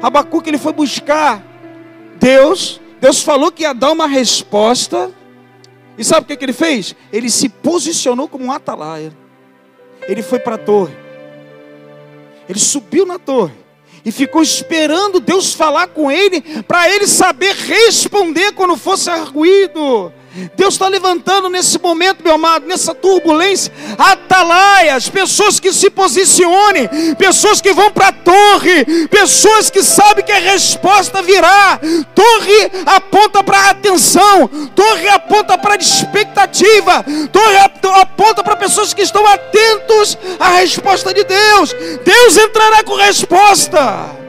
Abacuque 0.01 0.49
ele 0.49 0.57
foi 0.57 0.71
buscar 0.71 1.43
Deus, 2.19 2.79
Deus 3.01 3.21
falou 3.21 3.51
que 3.51 3.63
ia 3.63 3.73
dar 3.73 3.91
uma 3.91 4.07
resposta, 4.07 5.11
e 5.97 6.03
sabe 6.03 6.23
o 6.23 6.25
que, 6.25 6.37
que 6.37 6.45
ele 6.45 6.53
fez? 6.53 6.95
Ele 7.11 7.29
se 7.29 7.49
posicionou 7.49 8.27
como 8.27 8.45
um 8.45 8.51
atalaia. 8.51 9.11
Ele 10.07 10.21
foi 10.21 10.39
para 10.39 10.55
a 10.55 10.57
torre, 10.57 10.95
ele 12.47 12.59
subiu 12.59 13.05
na 13.05 13.19
torre, 13.19 13.53
e 14.03 14.11
ficou 14.11 14.41
esperando 14.41 15.19
Deus 15.19 15.53
falar 15.53 15.87
com 15.87 16.09
ele, 16.09 16.41
para 16.63 16.89
ele 16.89 17.05
saber 17.05 17.53
responder 17.53 18.53
quando 18.53 18.77
fosse 18.77 19.09
arguído. 19.09 20.11
Deus 20.55 20.75
está 20.75 20.87
levantando 20.87 21.49
nesse 21.49 21.79
momento, 21.79 22.23
meu 22.23 22.33
amado, 22.33 22.65
nessa 22.65 22.93
turbulência, 22.93 23.71
atalaias, 23.97 25.09
pessoas 25.09 25.59
que 25.59 25.71
se 25.73 25.89
posicionem, 25.89 26.87
pessoas 27.17 27.61
que 27.61 27.73
vão 27.73 27.91
para 27.91 28.09
a 28.09 28.11
torre, 28.11 29.07
pessoas 29.07 29.69
que 29.69 29.83
sabem 29.83 30.23
que 30.23 30.31
a 30.31 30.39
resposta 30.39 31.21
virá. 31.21 31.79
Torre 32.13 32.71
aponta 32.85 33.43
para 33.43 33.69
atenção, 33.69 34.47
torre 34.75 35.07
aponta 35.09 35.57
para 35.57 35.75
expectativa, 35.75 37.03
torre 37.31 37.57
aponta 38.01 38.43
para 38.43 38.55
pessoas 38.55 38.93
que 38.93 39.01
estão 39.01 39.25
atentos 39.25 40.17
à 40.39 40.49
resposta 40.55 41.13
de 41.13 41.23
Deus. 41.23 41.75
Deus 42.03 42.37
entrará 42.37 42.83
com 42.83 42.95
resposta. 42.95 44.19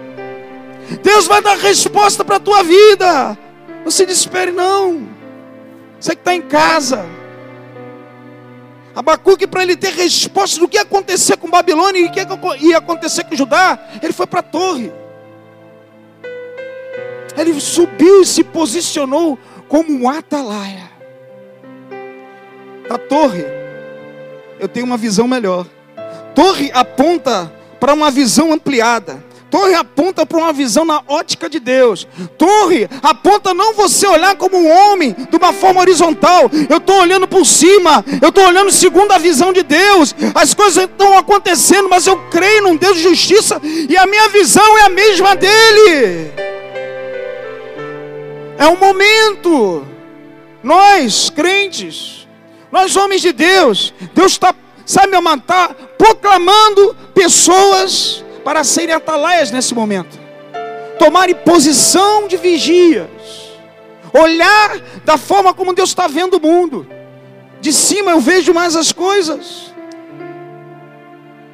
Deus 1.03 1.27
vai 1.27 1.41
dar 1.41 1.57
resposta 1.57 2.25
para 2.25 2.37
a 2.37 2.41
tua 2.41 2.63
vida. 2.63 3.39
Não 3.85 3.91
se 3.91 4.05
desespere, 4.05 4.51
não. 4.51 5.20
Você 6.01 6.15
que 6.15 6.23
está 6.23 6.35
em 6.35 6.43
casa. 6.43 7.05
Abacuque, 8.95 9.47
para 9.47 9.63
ele 9.63 9.77
ter 9.77 9.93
resposta 9.93 10.59
do 10.59 10.69
que 10.69 10.77
ia 10.77 10.83
acontecer 10.83 11.37
com 11.37 11.49
Babilônia 11.49 12.01
e 12.01 12.07
o 12.07 12.11
que 12.11 12.21
ia 12.67 12.79
acontecer 12.79 13.25
com 13.25 13.37
Judá, 13.37 13.79
ele 14.03 14.13
foi 14.13 14.27
para 14.27 14.41
a 14.41 14.43
torre. 14.43 14.91
Ele 17.37 17.61
subiu 17.61 18.23
e 18.23 18.27
se 18.27 18.43
posicionou 18.43 19.39
como 19.69 19.93
um 19.93 20.09
atalaia. 20.09 20.91
Da 22.89 22.99
torre, 22.99 23.45
eu 24.59 24.67
tenho 24.67 24.87
uma 24.87 24.97
visão 24.97 25.29
melhor. 25.29 25.67
Torre 26.35 26.71
aponta 26.75 27.53
para 27.79 27.95
uma 27.95 28.11
visão 28.11 28.53
ampliada. 28.53 29.23
Torre 29.51 29.75
aponta 29.75 30.25
para 30.25 30.39
uma 30.39 30.53
visão 30.53 30.85
na 30.85 31.03
ótica 31.09 31.51
de 31.51 31.59
Deus. 31.59 32.07
Torre 32.39 32.89
aponta 33.03 33.53
não 33.53 33.75
você 33.75 34.07
olhar 34.07 34.37
como 34.37 34.57
um 34.57 34.71
homem 34.71 35.15
de 35.29 35.37
uma 35.37 35.53
forma 35.53 35.81
horizontal. 35.81 36.49
Eu 36.69 36.77
estou 36.77 37.01
olhando 37.01 37.27
por 37.27 37.45
cima. 37.45 38.05
Eu 38.23 38.29
estou 38.29 38.47
olhando 38.47 38.71
segundo 38.71 39.11
a 39.11 39.19
visão 39.19 39.53
de 39.53 39.65
Deus. 39.65 40.15
As 40.35 40.55
coisas 40.55 40.85
estão 40.85 41.19
acontecendo, 41.19 41.89
mas 41.89 42.07
eu 42.07 42.17
creio 42.31 42.63
num 42.63 42.77
Deus 42.77 42.97
de 42.97 43.03
justiça 43.03 43.61
e 43.65 43.97
a 43.97 44.07
minha 44.07 44.29
visão 44.29 44.79
é 44.79 44.83
a 44.83 44.89
mesma 44.89 45.35
dele. 45.35 46.33
É 48.57 48.67
um 48.69 48.77
momento. 48.77 49.85
Nós, 50.63 51.31
crentes, 51.31 52.29
nós 52.71 52.95
homens 52.95 53.23
de 53.23 53.33
Deus, 53.33 53.95
Deus 54.15 54.33
está, 54.33 54.55
sabe, 54.85 55.17
está 55.17 55.75
proclamando 55.97 56.95
pessoas 57.15 58.23
para 58.45 58.65
serem 58.65 58.95
atalaias 58.95 59.51
nesse 59.51 59.75
momento, 59.75 60.19
tomarem 60.99 61.35
posição 61.35 62.27
de 62.27 62.37
vigias, 62.37 63.09
olhar 64.13 64.79
da 65.05 65.17
forma 65.17 65.55
como 65.55 65.75
Deus 65.75 65.91
está 65.91 66.07
vendo 66.07 66.35
o 66.35 66.41
mundo. 66.41 66.87
De 67.61 67.73
cima 67.73 68.13
eu 68.13 68.21
vejo 68.21 68.55
mais 68.55 68.75
as 68.75 68.91
coisas. 68.93 69.75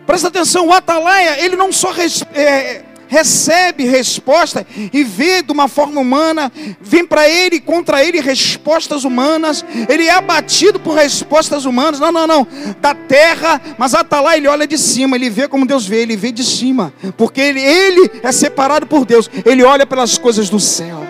Presta 0.07 0.29
atenção, 0.29 0.69
o 0.69 0.73
atalaia, 0.73 1.41
ele 1.45 1.57
não 1.57 1.73
só 1.73 1.93
é, 2.33 2.83
recebe 3.09 3.85
resposta 3.85 4.67
e 4.93 5.05
vê 5.05 5.43
de 5.43 5.53
uma 5.53 5.69
forma 5.69 6.01
humana, 6.01 6.53
vem 6.81 7.07
para 7.07 7.29
ele, 7.29 7.61
contra 7.61 8.05
ele 8.05 8.21
respostas 8.21 9.05
humanas, 9.05 9.65
ele 9.89 10.05
é 10.05 10.13
abatido 10.13 10.79
por 10.79 10.95
respostas 10.95 11.65
humanas, 11.65 12.01
não, 12.01 12.13
não, 12.13 12.27
não, 12.27 12.47
da 12.81 12.95
terra, 12.95 13.61
mas 13.79 13.95
até 13.95 14.19
lá 14.21 14.37
ele 14.37 14.49
olha 14.49 14.67
de 14.67 14.79
cima, 14.79 15.17
ele 15.17 15.31
vê 15.31 15.49
como 15.49 15.67
Deus 15.67 15.87
vê, 15.87 16.03
ele 16.03 16.17
vê 16.17 16.33
de 16.33 16.45
cima, 16.45 16.93
porque 17.17 17.41
ele, 17.41 17.61
ele 17.61 18.11
é 18.23 18.33
separado 18.33 18.87
por 18.87 19.05
Deus, 19.05 19.31
ele 19.45 19.63
olha 19.65 19.87
pelas 19.87 20.19
coisas 20.19 20.49
do 20.49 20.61
céu, 20.61 21.03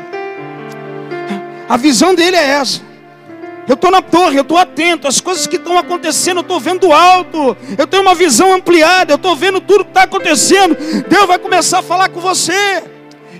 a 1.69 1.77
visão 1.77 2.15
dele 2.15 2.37
é 2.37 2.45
essa. 2.45 2.86
Eu 3.69 3.75
estou 3.75 3.91
na 3.91 4.01
torre, 4.01 4.39
eu 4.39 4.43
estou 4.43 4.57
atento, 4.57 5.09
as 5.09 5.21
coisas 5.21 5.47
que 5.47 5.57
estão 5.57 5.77
acontecendo, 5.77 6.39
eu 6.39 6.43
estou 6.43 6.61
vendo 6.61 6.93
alto, 6.93 7.57
eu 7.77 7.87
tenho 7.87 8.03
uma 8.03 8.15
visão 8.15 8.55
ampliada, 8.55 9.13
eu 9.13 9.17
estou 9.17 9.35
vendo 9.35 9.61
tudo 9.61 9.85
que 9.85 9.91
está 9.91 10.03
acontecendo. 10.03 10.77
Deus 11.09 11.27
vai 11.27 11.39
começar 11.39 11.81
a 11.81 11.83
falar 11.83 12.09
com 12.09 12.21
você. 12.21 12.85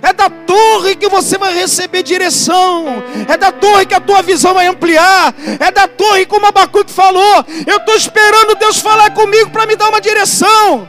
É 0.01 0.13
da 0.13 0.29
torre 0.29 0.95
que 0.95 1.07
você 1.07 1.37
vai 1.37 1.53
receber 1.53 2.03
direção. 2.03 3.01
É 3.27 3.35
da 3.37 3.51
torre 3.51 3.85
que 3.85 3.95
a 3.95 3.99
tua 3.99 4.21
visão 4.21 4.53
vai 4.53 4.67
ampliar. 4.67 5.33
É 5.59 5.71
da 5.71 5.87
torre, 5.87 6.25
como 6.25 6.45
Abacuque 6.45 6.91
falou. 6.91 7.45
Eu 7.65 7.77
estou 7.77 7.95
esperando 7.95 8.55
Deus 8.55 8.79
falar 8.79 9.11
comigo 9.11 9.49
para 9.49 9.65
me 9.65 9.75
dar 9.75 9.89
uma 9.89 10.01
direção. 10.01 10.87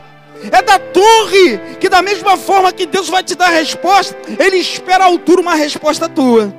É 0.51 0.61
da 0.61 0.77
torre 0.77 1.59
que, 1.79 1.89
da 1.89 2.01
mesma 2.01 2.37
forma 2.37 2.71
que 2.71 2.85
Deus 2.85 3.09
vai 3.09 3.23
te 3.23 3.35
dar 3.35 3.47
a 3.47 3.55
resposta, 3.55 4.15
Ele 4.37 4.57
espera 4.57 5.03
a 5.03 5.07
altura 5.07 5.41
uma 5.41 5.55
resposta 5.55 6.07
tua. 6.07 6.53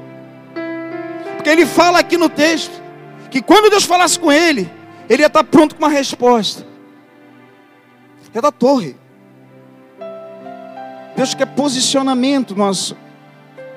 Porque 1.40 1.48
ele 1.48 1.64
fala 1.64 2.00
aqui 2.00 2.18
no 2.18 2.28
texto 2.28 2.82
que 3.30 3.40
quando 3.40 3.70
Deus 3.70 3.84
falasse 3.84 4.18
com 4.18 4.30
ele, 4.30 4.70
ele 5.08 5.22
ia 5.22 5.26
estar 5.26 5.42
pronto 5.42 5.74
com 5.74 5.82
uma 5.82 5.88
resposta. 5.88 6.66
É 8.34 8.42
da 8.42 8.52
torre. 8.52 8.94
Deus 11.16 11.32
quer 11.32 11.46
posicionamento 11.46 12.54
nosso 12.54 12.94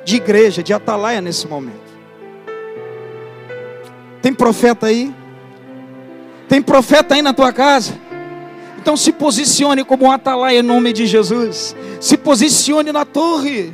de 0.03 0.17
igreja, 0.17 0.61
de 0.61 0.73
atalaia 0.73 1.21
nesse 1.21 1.47
momento. 1.47 1.79
Tem 4.21 4.33
profeta 4.33 4.87
aí? 4.87 5.15
Tem 6.49 6.61
profeta 6.61 7.15
aí 7.15 7.21
na 7.21 7.33
tua 7.33 7.53
casa? 7.53 7.97
Então 8.77 8.97
se 8.97 9.13
posicione 9.13 9.85
como 9.85 10.07
um 10.07 10.11
atalaia 10.11 10.59
em 10.59 10.63
nome 10.63 10.91
de 10.91 11.05
Jesus. 11.05 11.73
Se 12.01 12.17
posicione 12.17 12.91
na 12.91 13.05
torre. 13.05 13.73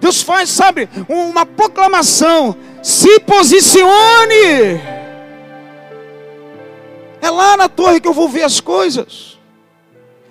Deus 0.00 0.22
faz, 0.22 0.48
sabe, 0.48 0.88
uma 1.06 1.44
proclamação 1.44 2.56
se 2.86 3.18
posicione. 3.18 4.80
É 7.20 7.28
lá 7.28 7.56
na 7.56 7.68
torre 7.68 7.98
que 7.98 8.06
eu 8.06 8.12
vou 8.12 8.28
ver 8.28 8.44
as 8.44 8.60
coisas. 8.60 9.36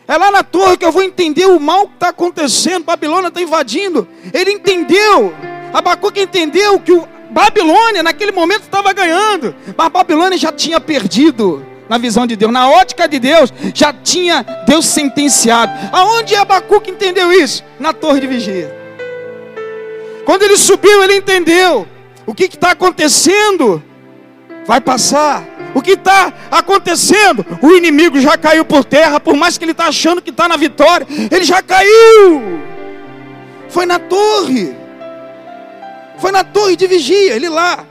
É 0.08 0.18
lá 0.18 0.32
na 0.32 0.42
torre 0.42 0.78
que 0.78 0.86
eu 0.86 0.92
vou 0.92 1.04
entender 1.04 1.48
o 1.48 1.60
mal 1.60 1.86
que 1.86 1.96
está 1.96 2.10
acontecendo. 2.10 2.86
Babilônia 2.86 3.28
está 3.28 3.42
invadindo. 3.42 4.08
Ele 4.34 4.54
entendeu. 4.54 5.36
Abacuque 5.74 6.22
entendeu 6.22 6.80
que 6.80 6.94
o 6.94 7.06
Babilônia 7.30 8.02
naquele 8.02 8.32
momento 8.32 8.62
estava 8.62 8.94
ganhando. 8.94 9.54
Mas 9.76 9.90
Babilônia 9.90 10.38
já 10.38 10.54
tinha 10.54 10.80
perdido 10.80 11.66
na 11.90 11.98
visão 11.98 12.26
de 12.26 12.38
Deus, 12.38 12.54
na 12.54 12.70
ótica 12.70 13.06
de 13.06 13.20
Deus, 13.20 13.54
já 13.74 13.92
tinha 13.92 14.44
Deus 14.66 14.86
sentenciado. 14.86 15.74
Aonde 15.92 16.34
Abacuque 16.36 16.90
entendeu 16.90 17.34
isso? 17.34 17.66
Na 17.78 17.92
torre 17.92 18.22
de 18.22 18.28
vigia. 18.28 18.74
Quando 20.24 20.44
ele 20.44 20.56
subiu, 20.56 21.04
ele 21.04 21.18
entendeu 21.18 21.86
o 22.26 22.34
que 22.34 22.46
está 22.46 22.72
acontecendo 22.72 23.82
vai 24.66 24.82
passar. 24.82 25.44
O 25.74 25.82
que 25.82 25.92
está 25.92 26.34
acontecendo? 26.50 27.46
O 27.62 27.72
inimigo 27.72 28.20
já 28.20 28.38
caiu 28.38 28.64
por 28.64 28.86
terra, 28.86 29.20
por 29.20 29.36
mais 29.36 29.58
que 29.58 29.66
ele 29.66 29.74
está 29.74 29.88
achando 29.88 30.22
que 30.22 30.30
está 30.30 30.48
na 30.48 30.56
vitória, 30.56 31.06
ele 31.30 31.44
já 31.44 31.62
caiu. 31.62 32.62
Foi 33.68 33.86
na 33.86 34.00
torre. 34.00 34.74
Foi 36.18 36.32
na 36.32 36.44
torre 36.44 36.76
de 36.76 36.88
vigia, 36.88 37.36
ele 37.36 37.50
lá. 37.50 37.86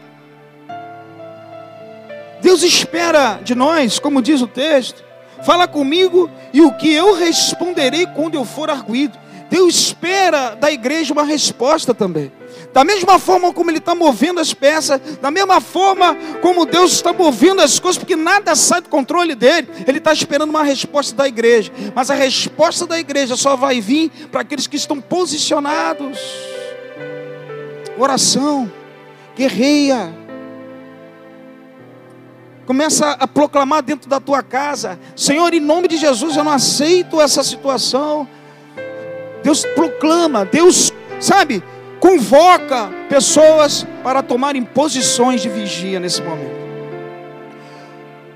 Deus 2.41 2.62
espera 2.62 3.38
de 3.43 3.55
nós, 3.55 3.99
como 3.99 4.23
diz 4.23 4.41
o 4.41 4.47
texto, 4.47 5.05
fala 5.45 5.69
comigo 5.69 6.31
e 6.53 6.62
o 6.62 6.73
que 6.73 6.93
eu 6.93 7.14
responderei 7.14 8.07
quando 8.07 8.35
eu 8.35 8.45
for 8.45 8.71
arguído. 8.71 9.19
Deus 9.50 9.75
espera 9.75 10.55
da 10.55 10.71
igreja 10.71 11.12
uma 11.12 11.23
resposta 11.23 11.95
também. 11.95 12.33
Da 12.75 12.83
mesma 12.83 13.21
forma 13.21 13.52
como 13.52 13.71
Ele 13.71 13.78
está 13.78 13.95
movendo 13.95 14.40
as 14.40 14.52
peças, 14.52 15.00
da 15.23 15.31
mesma 15.31 15.61
forma 15.61 16.16
como 16.43 16.66
Deus 16.66 16.90
está 16.90 17.12
movendo 17.12 17.62
as 17.62 17.78
coisas, 17.78 17.97
porque 17.97 18.16
nada 18.16 18.57
sai 18.57 18.81
do 18.81 18.88
controle 18.88 19.37
dele, 19.37 19.69
Ele 19.87 19.99
está 19.99 20.12
esperando 20.12 20.50
uma 20.50 20.64
resposta 20.64 21.14
da 21.14 21.28
igreja. 21.28 21.71
Mas 21.95 22.11
a 22.11 22.14
resposta 22.14 22.85
da 22.85 22.99
igreja 22.99 23.37
só 23.37 23.54
vai 23.54 23.81
vir 23.81 24.11
para 24.33 24.40
aqueles 24.40 24.66
que 24.66 24.75
estão 24.75 25.00
posicionados. 25.00 26.19
Oração, 27.97 28.69
guerreia. 29.37 30.12
Começa 32.66 33.12
a 33.12 33.28
proclamar 33.28 33.85
dentro 33.85 34.11
da 34.11 34.19
tua 34.19 34.43
casa: 34.43 34.99
Senhor, 35.14 35.54
em 35.54 35.61
nome 35.61 35.87
de 35.87 35.97
Jesus, 35.97 36.37
eu 36.37 36.43
não 36.43 36.50
aceito 36.50 37.21
essa 37.21 37.45
situação. 37.45 38.26
Deus 39.45 39.64
proclama, 39.64 40.45
Deus, 40.45 40.93
sabe, 41.21 41.62
convoca 42.04 42.90
pessoas 43.08 43.87
para 44.02 44.23
tomarem 44.23 44.62
posições 44.62 45.40
de 45.40 45.49
vigia 45.49 45.99
nesse 45.99 46.20
momento. 46.20 46.62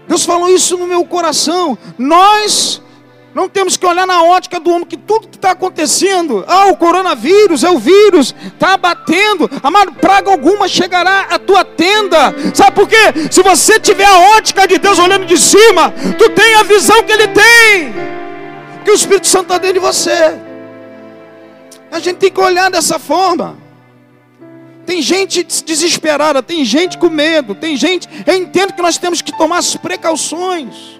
Deus 0.08 0.24
falou 0.24 0.48
isso 0.48 0.78
no 0.78 0.86
meu 0.86 1.04
coração. 1.04 1.76
Nós 1.98 2.80
não 3.34 3.46
temos 3.46 3.76
que 3.76 3.84
olhar 3.84 4.06
na 4.06 4.22
ótica 4.22 4.58
do 4.58 4.70
homem 4.70 4.86
que 4.86 4.96
tudo 4.96 5.28
que 5.28 5.36
está 5.36 5.50
acontecendo, 5.50 6.46
ah, 6.48 6.68
o 6.68 6.78
coronavírus, 6.78 7.62
é 7.62 7.70
o 7.70 7.78
vírus, 7.78 8.34
está 8.46 8.78
batendo, 8.78 9.50
amado, 9.62 9.92
praga 9.96 10.30
alguma 10.30 10.66
chegará 10.66 11.26
à 11.28 11.38
tua 11.38 11.62
tenda. 11.62 12.34
Sabe 12.54 12.72
por 12.72 12.88
quê? 12.88 13.28
Se 13.30 13.42
você 13.42 13.78
tiver 13.78 14.06
a 14.06 14.36
ótica 14.38 14.66
de 14.66 14.78
Deus 14.78 14.98
olhando 14.98 15.26
de 15.26 15.36
cima, 15.36 15.92
tu 16.16 16.30
tem 16.30 16.54
a 16.54 16.62
visão 16.62 17.02
que 17.02 17.12
Ele 17.12 17.28
tem, 17.28 17.94
que 18.82 18.90
o 18.90 18.94
Espírito 18.94 19.26
Santo 19.26 19.42
está 19.42 19.58
dentro 19.58 19.74
de 19.74 19.86
você. 19.86 20.47
A 21.90 21.98
gente 21.98 22.16
tem 22.16 22.30
que 22.30 22.40
olhar 22.40 22.70
dessa 22.70 22.98
forma. 22.98 23.56
Tem 24.84 25.02
gente 25.02 25.42
desesperada, 25.42 26.42
tem 26.42 26.64
gente 26.64 26.96
com 26.96 27.10
medo, 27.10 27.54
tem 27.54 27.76
gente. 27.76 28.08
Eu 28.26 28.36
entendo 28.36 28.72
que 28.72 28.80
nós 28.80 28.96
temos 28.96 29.20
que 29.20 29.36
tomar 29.36 29.58
as 29.58 29.76
precauções. 29.76 30.98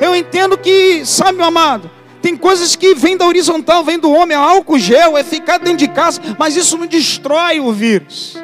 Eu 0.00 0.16
entendo 0.16 0.56
que, 0.56 1.04
sabe, 1.04 1.36
meu 1.36 1.46
amado, 1.46 1.90
tem 2.22 2.36
coisas 2.36 2.76
que 2.76 2.94
vêm 2.94 3.16
da 3.16 3.26
horizontal, 3.26 3.84
vêm 3.84 3.98
do 3.98 4.10
homem, 4.10 4.36
é 4.36 4.40
álcool 4.40 4.78
gel, 4.78 5.16
é 5.16 5.22
ficar 5.22 5.58
dentro 5.58 5.78
de 5.78 5.88
casa, 5.88 6.20
mas 6.38 6.56
isso 6.56 6.76
não 6.78 6.86
destrói 6.86 7.60
o 7.60 7.72
vírus. 7.72 8.36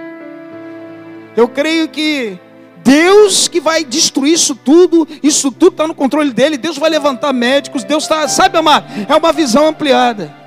Eu 1.36 1.48
creio 1.48 1.88
que 1.88 2.38
Deus 2.84 3.48
que 3.48 3.60
vai 3.60 3.84
destruir 3.84 4.34
isso 4.34 4.54
tudo, 4.54 5.08
isso 5.22 5.50
tudo 5.50 5.72
está 5.72 5.86
no 5.86 5.94
controle 5.94 6.30
dele, 6.30 6.56
Deus 6.56 6.78
vai 6.78 6.88
levantar 6.88 7.32
médicos, 7.32 7.84
Deus 7.84 8.04
está, 8.04 8.28
sabe, 8.28 8.56
amado, 8.56 8.86
é 9.08 9.14
uma 9.14 9.32
visão 9.32 9.66
ampliada. 9.66 10.45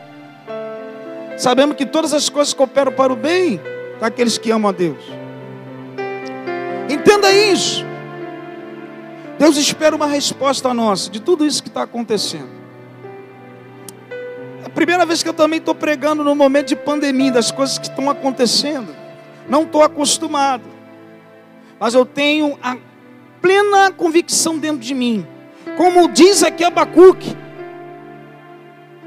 Sabemos 1.39 1.77
que 1.77 1.85
todas 1.85 2.13
as 2.13 2.27
coisas 2.27 2.53
cooperam 2.53 2.91
para 2.91 3.13
o 3.13 3.15
bem 3.15 3.61
daqueles 3.97 4.37
que 4.37 4.51
amam 4.51 4.67
a 4.67 4.73
Deus. 4.73 5.01
Entenda 6.89 7.31
isso. 7.31 7.85
Deus 9.37 9.55
espera 9.55 9.95
uma 9.95 10.05
resposta 10.05 10.73
nossa 10.73 11.09
de 11.09 11.21
tudo 11.21 11.45
isso 11.45 11.63
que 11.63 11.69
está 11.69 11.83
acontecendo. 11.83 12.49
É 14.61 14.65
a 14.65 14.69
primeira 14.69 15.05
vez 15.05 15.23
que 15.23 15.29
eu 15.29 15.33
também 15.33 15.59
estou 15.59 15.73
pregando 15.73 16.25
no 16.25 16.35
momento 16.35 16.67
de 16.67 16.75
pandemia, 16.75 17.31
das 17.31 17.51
coisas 17.51 17.77
que 17.77 17.87
estão 17.87 18.09
acontecendo. 18.09 18.93
Não 19.47 19.63
estou 19.63 19.81
acostumado. 19.81 20.65
Mas 21.79 21.93
eu 21.93 22.05
tenho 22.05 22.59
a 22.61 22.75
plena 23.41 23.93
convicção 23.93 24.57
dentro 24.57 24.79
de 24.79 24.93
mim. 24.93 25.25
Como 25.77 26.09
diz 26.09 26.43
aqui 26.43 26.65
Abacuque, 26.65 27.33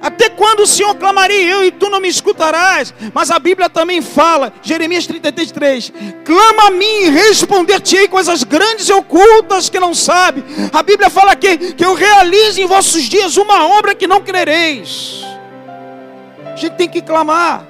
até 0.03 0.29
quando 0.29 0.65
o 0.65 0.67
Senhor 0.67 0.97
clamaria 0.97 1.41
eu 1.49 1.65
e 1.65 1.71
tu 1.71 1.89
não 1.89 2.01
me 2.01 2.09
escutarás? 2.09 2.93
Mas 3.15 3.31
a 3.31 3.39
Bíblia 3.39 3.71
também 3.71 4.03
fala, 4.03 4.53
Jeremias 4.61 5.07
33, 5.07 5.93
clama 6.25 6.67
a 6.67 6.71
mim 6.73 7.05
e 7.05 7.09
responder-te-ei 7.11 8.09
coisas 8.09 8.43
grandes 8.43 8.89
e 8.89 8.93
ocultas 8.93 9.69
que 9.69 9.79
não 9.79 9.95
sabe. 9.95 10.43
A 10.73 10.83
Bíblia 10.83 11.09
fala 11.09 11.31
aqui 11.31 11.57
que 11.75 11.85
eu 11.85 11.95
realize 11.95 12.61
em 12.61 12.67
vossos 12.67 13.05
dias 13.05 13.37
uma 13.37 13.65
obra 13.79 13.95
que 13.95 14.09
não 14.09 14.21
crereis. 14.21 15.23
A 16.53 16.57
gente 16.57 16.75
tem 16.75 16.89
que 16.89 17.01
clamar. 17.01 17.65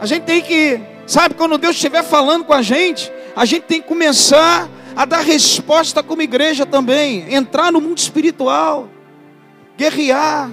A 0.00 0.06
gente 0.06 0.24
tem 0.24 0.42
que, 0.42 0.80
sabe, 1.06 1.36
quando 1.36 1.56
Deus 1.56 1.76
estiver 1.76 2.02
falando 2.02 2.44
com 2.44 2.52
a 2.52 2.62
gente, 2.62 3.12
a 3.36 3.44
gente 3.44 3.62
tem 3.62 3.80
que 3.80 3.86
começar 3.86 4.68
a 4.96 5.04
dar 5.04 5.20
resposta 5.20 6.02
como 6.02 6.20
igreja 6.20 6.66
também, 6.66 7.32
entrar 7.32 7.70
no 7.70 7.80
mundo 7.80 7.98
espiritual, 7.98 8.88
guerrear 9.76 10.50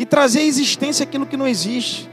e 0.00 0.06
trazer 0.06 0.40
à 0.40 0.44
existência 0.44 1.04
aquilo 1.04 1.26
que 1.26 1.36
não 1.36 1.46
existe. 1.46 2.08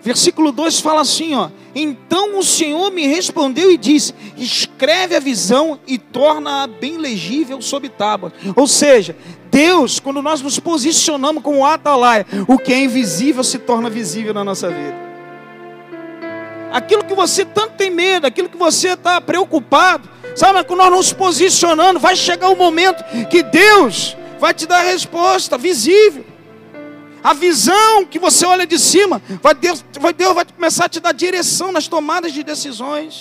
Versículo 0.00 0.52
2 0.52 0.78
fala 0.78 1.00
assim, 1.00 1.34
ó: 1.34 1.48
Então 1.74 2.38
o 2.38 2.44
Senhor 2.44 2.92
me 2.92 3.08
respondeu 3.08 3.72
e 3.72 3.76
disse: 3.76 4.14
Escreve 4.36 5.16
a 5.16 5.20
visão 5.20 5.80
e 5.84 5.98
torna-a 5.98 6.68
bem 6.68 6.96
legível 6.96 7.60
sob 7.60 7.88
tábua. 7.88 8.32
Ou 8.54 8.68
seja, 8.68 9.16
Deus, 9.50 9.98
quando 9.98 10.22
nós 10.22 10.40
nos 10.42 10.60
posicionamos 10.60 11.42
como 11.42 11.66
atalaia, 11.66 12.24
o 12.46 12.56
que 12.56 12.72
é 12.72 12.84
invisível 12.84 13.42
se 13.42 13.58
torna 13.58 13.90
visível 13.90 14.32
na 14.32 14.44
nossa 14.44 14.68
vida. 14.68 14.94
Aquilo 16.70 17.02
que 17.04 17.14
você 17.14 17.44
tanto 17.44 17.72
tem 17.72 17.90
medo, 17.90 18.28
aquilo 18.28 18.48
que 18.48 18.56
você 18.56 18.90
está 18.90 19.20
preocupado, 19.20 20.08
sabe, 20.36 20.62
quando 20.62 20.78
nós 20.78 20.92
nos 20.92 21.12
posicionando, 21.12 21.98
vai 21.98 22.14
chegar 22.14 22.48
o 22.48 22.52
um 22.52 22.56
momento 22.56 23.02
que 23.28 23.42
Deus 23.42 24.16
vai 24.38 24.54
te 24.54 24.66
dar 24.66 24.78
a 24.78 24.82
resposta 24.82 25.58
visível. 25.58 26.33
A 27.24 27.32
visão 27.32 28.04
que 28.04 28.18
você 28.18 28.44
olha 28.44 28.66
de 28.66 28.78
cima, 28.78 29.22
vai 29.42 29.54
Deus, 29.54 29.82
vai 29.98 30.12
Deus 30.12 30.34
vai 30.34 30.44
começar 30.44 30.84
a 30.84 30.88
te 30.90 31.00
dar 31.00 31.12
direção 31.12 31.72
nas 31.72 31.88
tomadas 31.88 32.34
de 32.34 32.42
decisões. 32.42 33.18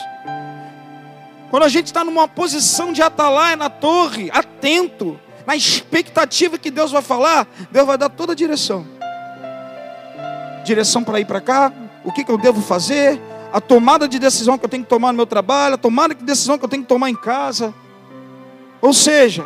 Quando 1.50 1.64
a 1.64 1.70
gente 1.70 1.86
está 1.86 2.04
numa 2.04 2.28
posição 2.28 2.92
de 2.92 3.02
atalaia 3.02 3.56
na 3.56 3.70
torre, 3.70 4.30
atento, 4.34 5.18
na 5.48 5.56
expectativa 5.56 6.58
que 6.58 6.70
Deus 6.70 6.92
vai 6.92 7.02
falar, 7.02 7.48
Deus 7.72 7.88
vai 7.88 7.98
dar 7.98 8.10
toda 8.10 8.34
a 8.34 8.36
direção. 8.36 8.86
Direção 10.66 11.02
para 11.02 11.22
ir 11.22 11.26
para 11.26 11.40
cá, 11.40 11.72
o 12.04 12.12
que, 12.12 12.26
que 12.26 12.32
eu 12.32 12.38
devo 12.38 12.62
fazer, 12.62 13.22
a 13.54 13.62
tomada 13.62 14.06
de 14.06 14.20
decisão 14.20 14.58
que 14.58 14.66
eu 14.66 14.70
tenho 14.70 14.84
que 14.84 14.90
tomar 14.90 15.14
no 15.14 15.18
meu 15.18 15.26
trabalho, 15.26 15.76
a 15.76 15.78
tomada 15.78 16.14
de 16.14 16.26
decisão 16.26 16.58
que 16.58 16.66
eu 16.66 16.70
tenho 16.70 16.84
que 16.84 16.90
tomar 16.90 17.10
em 17.10 17.16
casa. 17.16 17.74
Ou 18.82 18.92
seja, 18.92 19.46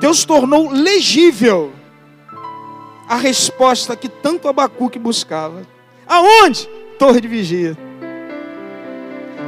Deus 0.00 0.24
tornou 0.24 0.68
legível 0.68 1.77
a 3.08 3.16
resposta 3.16 3.96
que 3.96 4.08
tanto 4.08 4.48
Abacuque 4.48 4.98
buscava. 4.98 5.66
Aonde? 6.06 6.68
Torre 6.98 7.20
de 7.20 7.28
vigia. 7.28 7.76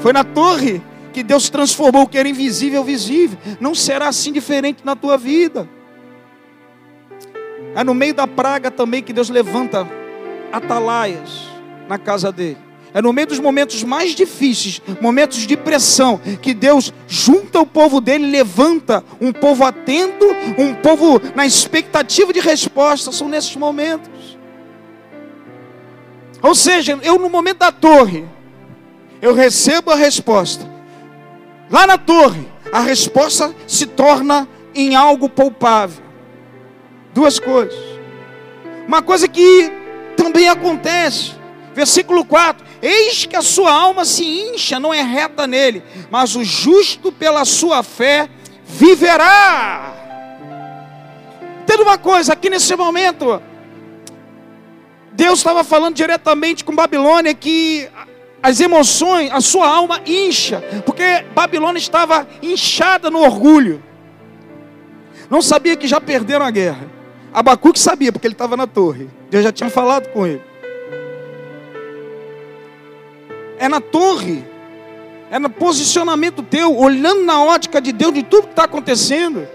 Foi 0.00 0.12
na 0.12 0.24
torre 0.24 0.80
que 1.12 1.22
Deus 1.22 1.50
transformou 1.50 2.04
o 2.04 2.08
que 2.08 2.16
era 2.16 2.28
invisível 2.28 2.82
visível. 2.82 3.38
Não 3.60 3.74
será 3.74 4.08
assim 4.08 4.32
diferente 4.32 4.80
na 4.84 4.96
tua 4.96 5.18
vida. 5.18 5.68
É 7.74 7.84
no 7.84 7.94
meio 7.94 8.14
da 8.14 8.26
praga 8.26 8.70
também 8.70 9.02
que 9.02 9.12
Deus 9.12 9.28
levanta 9.28 9.86
atalaias 10.52 11.48
na 11.88 11.98
casa 11.98 12.32
dele. 12.32 12.69
É 12.92 13.00
no 13.00 13.12
meio 13.12 13.28
dos 13.28 13.38
momentos 13.38 13.84
mais 13.84 14.14
difíceis, 14.14 14.82
momentos 15.00 15.46
de 15.46 15.56
pressão, 15.56 16.20
que 16.42 16.52
Deus 16.52 16.92
junta 17.06 17.60
o 17.60 17.66
povo 17.66 18.00
dele, 18.00 18.26
levanta 18.30 19.04
um 19.20 19.32
povo 19.32 19.64
atento, 19.64 20.24
um 20.58 20.74
povo 20.74 21.20
na 21.34 21.46
expectativa 21.46 22.32
de 22.32 22.40
resposta. 22.40 23.12
São 23.12 23.28
nesses 23.28 23.54
momentos. 23.54 24.38
Ou 26.42 26.54
seja, 26.54 26.98
eu 27.02 27.18
no 27.18 27.28
momento 27.28 27.58
da 27.58 27.70
torre, 27.70 28.24
eu 29.22 29.34
recebo 29.34 29.90
a 29.90 29.94
resposta. 29.94 30.68
Lá 31.70 31.86
na 31.86 31.98
torre, 31.98 32.48
a 32.72 32.80
resposta 32.80 33.54
se 33.66 33.86
torna 33.86 34.48
em 34.74 34.96
algo 34.96 35.28
poupável. 35.28 36.02
Duas 37.14 37.38
coisas. 37.38 37.78
Uma 38.88 39.02
coisa 39.02 39.28
que 39.28 39.70
também 40.16 40.48
acontece, 40.48 41.32
versículo 41.74 42.24
4: 42.24 42.66
Eis 42.82 43.26
que 43.26 43.36
a 43.36 43.42
sua 43.42 43.72
alma 43.72 44.04
se 44.04 44.24
incha, 44.24 44.80
não 44.80 44.92
é 44.92 45.02
reta 45.02 45.46
nele, 45.46 45.82
mas 46.10 46.34
o 46.34 46.42
justo 46.42 47.12
pela 47.12 47.44
sua 47.44 47.82
fé 47.82 48.28
viverá. 48.64 49.92
Tendo 51.66 51.82
uma 51.82 51.98
coisa, 51.98 52.32
aqui 52.32 52.48
nesse 52.48 52.74
momento, 52.74 53.40
Deus 55.12 55.40
estava 55.40 55.62
falando 55.62 55.94
diretamente 55.94 56.64
com 56.64 56.74
Babilônia 56.74 57.34
que 57.34 57.88
as 58.42 58.60
emoções, 58.60 59.30
a 59.30 59.40
sua 59.40 59.68
alma 59.68 60.00
incha, 60.06 60.62
porque 60.86 61.24
Babilônia 61.34 61.78
estava 61.78 62.26
inchada 62.42 63.10
no 63.10 63.20
orgulho. 63.20 63.82
Não 65.28 65.42
sabia 65.42 65.76
que 65.76 65.86
já 65.86 66.00
perderam 66.00 66.44
a 66.46 66.50
guerra. 66.50 66.88
Abacuque 67.32 67.78
sabia, 67.78 68.10
porque 68.10 68.26
ele 68.26 68.34
estava 68.34 68.56
na 68.56 68.66
torre. 68.66 69.08
Deus 69.30 69.44
já 69.44 69.52
tinha 69.52 69.70
falado 69.70 70.08
com 70.08 70.26
ele. 70.26 70.42
É 73.60 73.68
na 73.68 73.78
torre, 73.78 74.42
é 75.30 75.38
no 75.38 75.50
posicionamento 75.50 76.42
teu, 76.42 76.74
olhando 76.76 77.22
na 77.24 77.44
ótica 77.44 77.78
de 77.78 77.92
Deus 77.92 78.14
de 78.14 78.22
tudo 78.22 78.44
que 78.44 78.52
está 78.52 78.64
acontecendo. 78.64 79.46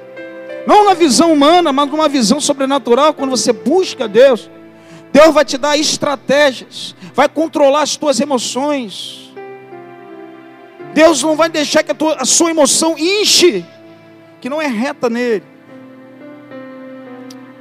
Não 0.68 0.86
na 0.86 0.94
visão 0.94 1.34
humana, 1.34 1.74
mas 1.74 1.90
numa 1.90 2.08
visão 2.08 2.40
sobrenatural, 2.40 3.16
quando 3.16 3.32
você 3.32 3.52
busca 3.52 4.08
Deus. 4.08 4.50
Deus 5.12 5.34
vai 5.34 5.44
te 5.44 5.58
dar 5.58 5.76
estratégias, 5.76 6.96
vai 7.16 7.28
controlar 7.28 7.82
as 7.82 7.96
tuas 7.96 8.20
emoções. 8.20 9.34
Deus 10.94 11.24
não 11.24 11.36
vai 11.36 11.50
deixar 11.50 11.82
que 11.82 11.92
a, 11.92 11.96
tua, 11.96 12.16
a 12.16 12.26
sua 12.26 12.52
emoção 12.52 12.96
enche, 12.98 13.66
que 14.40 14.50
não 14.50 14.62
é 14.62 14.68
reta 14.68 15.10
nele. 15.10 15.44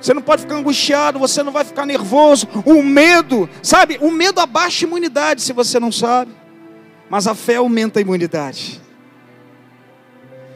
Você 0.04 0.12
não 0.12 0.20
pode 0.20 0.42
ficar 0.42 0.56
angustiado, 0.56 1.18
você 1.18 1.42
não 1.42 1.50
vai 1.50 1.64
ficar 1.64 1.86
nervoso. 1.86 2.46
O 2.66 2.82
medo, 2.82 3.48
sabe? 3.62 3.96
O 4.02 4.10
medo 4.10 4.38
abaixa 4.38 4.84
a 4.84 4.86
imunidade, 4.86 5.40
se 5.40 5.50
você 5.54 5.80
não 5.80 5.90
sabe. 5.90 6.30
Mas 7.08 7.26
a 7.26 7.34
fé 7.34 7.56
aumenta 7.56 7.98
a 7.98 8.02
imunidade. 8.02 8.82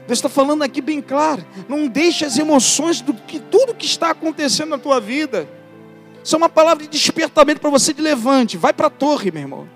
Deus 0.07 0.19
está 0.19 0.29
falando 0.29 0.63
aqui 0.63 0.83
bem 0.83 1.01
claro. 1.01 1.47
Não 1.67 1.87
deixe 1.89 2.27
as 2.27 2.37
emoções 2.37 3.01
do 3.01 3.15
que 3.15 3.41
tudo 3.41 3.75
que 3.75 3.87
está 3.87 4.11
acontecendo 4.11 4.69
na 4.69 4.77
tua 4.77 5.01
vida. 5.01 5.49
Isso 6.23 6.35
é 6.35 6.37
uma 6.37 6.51
palavra 6.51 6.85
de 6.85 6.91
despertamento 6.91 7.59
para 7.59 7.71
você 7.71 7.95
de 7.95 8.03
levante. 8.03 8.59
Vai 8.59 8.75
para 8.75 8.89
a 8.89 8.91
torre, 8.91 9.31
meu 9.31 9.41
irmão. 9.41 9.67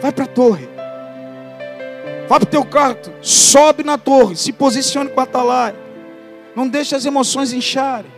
Vai 0.00 0.10
para 0.10 0.24
a 0.24 0.28
torre. 0.28 0.66
Vá 2.26 2.40
para 2.40 2.44
o 2.44 2.50
teu 2.50 2.64
quarto, 2.64 3.12
sobe 3.20 3.84
na 3.84 3.98
torre, 3.98 4.36
se 4.36 4.54
posicione 4.54 5.10
com 5.10 5.20
a 5.20 5.24
atalaia. 5.24 5.76
Não 6.56 6.66
deixe 6.66 6.96
as 6.96 7.04
emoções 7.04 7.52
incharem. 7.52 8.15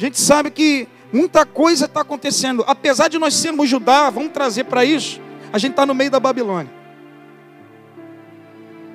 A 0.00 0.02
gente 0.02 0.18
sabe 0.18 0.50
que 0.50 0.88
muita 1.12 1.44
coisa 1.44 1.84
está 1.84 2.00
acontecendo. 2.00 2.64
Apesar 2.66 3.08
de 3.08 3.18
nós 3.18 3.34
sermos 3.34 3.68
Judá, 3.68 4.08
vamos 4.08 4.32
trazer 4.32 4.64
para 4.64 4.82
isso. 4.82 5.20
A 5.52 5.58
gente 5.58 5.72
está 5.72 5.84
no 5.84 5.94
meio 5.94 6.10
da 6.10 6.18
Babilônia. 6.18 6.72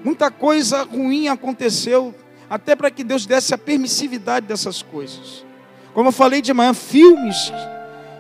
Muita 0.04 0.32
coisa 0.32 0.82
ruim 0.82 1.28
aconteceu, 1.28 2.12
até 2.50 2.76
para 2.76 2.90
que 2.90 3.04
Deus 3.04 3.28
desse 3.28 3.54
a 3.54 3.58
permissividade 3.58 4.48
dessas 4.48 4.82
coisas. 4.82 5.46
Como 5.94 6.08
eu 6.08 6.12
falei 6.12 6.42
de 6.42 6.52
manhã, 6.56 6.74
filmes 6.74 7.54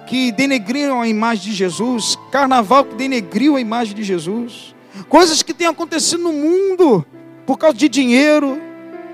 que 0.06 0.32
denegriram 0.32 1.02
a 1.02 1.08
imagem 1.08 1.46
de 1.46 1.54
Jesus, 1.54 2.16
carnaval 2.32 2.86
que 2.86 2.94
denegriu 2.94 3.56
a 3.56 3.60
imagem 3.60 3.96
de 3.96 4.04
Jesus, 4.04 4.76
coisas 5.10 5.42
que 5.42 5.56
têm 5.56 5.66
acontecido 5.66 6.22
no 6.22 6.34
mundo 6.34 7.04
por 7.48 7.58
causa 7.58 7.76
de 7.76 7.90
dinheiro, 7.90 8.62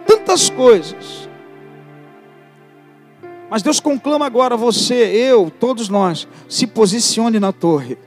tantas 0.06 0.50
coisas. 0.50 1.21
Mas 3.52 3.62
Deus 3.62 3.82
conclama 3.82 4.26
agora 4.26 4.56
você, 4.56 4.94
eu, 4.94 5.52
todos 5.52 5.90
nós, 5.90 6.26
se 6.48 6.66
posicione 6.66 7.38
na 7.38 7.52
torre. 7.52 7.98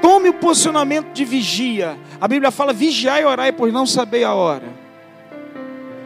Tome 0.00 0.30
o 0.30 0.34
posicionamento 0.34 1.12
de 1.12 1.22
vigia. 1.22 1.98
A 2.18 2.26
Bíblia 2.26 2.50
fala: 2.50 2.72
vigiai 2.72 3.20
e 3.20 3.26
orai, 3.26 3.52
pois 3.52 3.74
não 3.74 3.84
sabei 3.84 4.24
a 4.24 4.32
hora. 4.32 4.72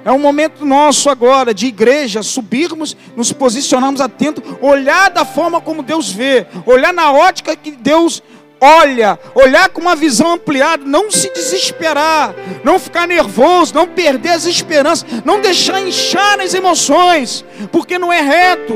É 0.05 0.11
um 0.11 0.18
momento 0.18 0.64
nosso 0.64 1.09
agora, 1.09 1.55
de 1.55 1.66
igreja, 1.66 2.21
subirmos, 2.21 2.97
nos 3.14 3.33
posicionarmos 3.33 4.01
atentos, 4.01 4.42
olhar 4.61 5.09
da 5.09 5.25
forma 5.25 5.61
como 5.61 5.85
Deus 5.85 6.11
vê, 6.11 6.49
olhar 6.66 6.92
na 6.92 7.12
ótica 7.12 7.55
que 7.55 7.71
Deus 7.71 8.21
olha, 8.62 9.18
olhar 9.35 9.68
com 9.70 9.81
uma 9.81 9.96
visão 9.96 10.35
ampliada, 10.35 10.85
não 10.85 11.11
se 11.11 11.29
desesperar, 11.33 12.33
não 12.62 12.79
ficar 12.79 13.09
nervoso, 13.09 13.75
não 13.75 13.88
perder 13.88 14.31
as 14.31 14.46
esperanças, 14.46 15.05
não 15.25 15.40
deixar 15.40 15.83
inchar 15.83 16.38
as 16.38 16.55
emoções, 16.55 17.44
porque 17.72 17.98
não 17.98 18.12
é 18.12 18.20
reto. 18.20 18.75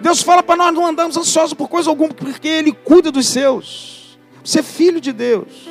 Deus 0.00 0.20
fala 0.20 0.42
para 0.42 0.56
nós 0.56 0.74
não 0.74 0.84
andarmos 0.84 1.16
ansiosos 1.16 1.54
por 1.54 1.68
coisa 1.68 1.88
alguma, 1.88 2.12
porque 2.12 2.48
Ele 2.48 2.72
cuida 2.72 3.12
dos 3.12 3.28
seus. 3.28 4.18
Você 4.44 4.58
é 4.58 4.62
filho 4.62 5.00
de 5.00 5.12
Deus. 5.12 5.68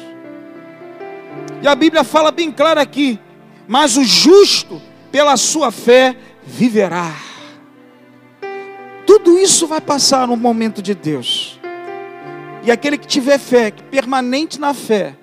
E 1.61 1.67
a 1.67 1.75
Bíblia 1.75 2.05
fala 2.05 2.31
bem 2.31 2.51
claro 2.51 2.79
aqui: 2.79 3.19
mas 3.67 3.97
o 3.97 4.03
justo, 4.03 4.81
pela 5.11 5.35
sua 5.35 5.71
fé, 5.71 6.15
viverá. 6.41 7.13
Tudo 9.05 9.37
isso 9.37 9.67
vai 9.67 9.81
passar 9.81 10.25
no 10.25 10.37
momento 10.37 10.81
de 10.81 10.95
Deus. 10.95 11.42
E 12.63 12.71
aquele 12.71 12.97
que 12.97 13.07
tiver 13.07 13.37
fé, 13.37 13.71
que 13.71 13.83
permanente 13.83 14.59
na 14.59 14.73
fé, 14.73 15.15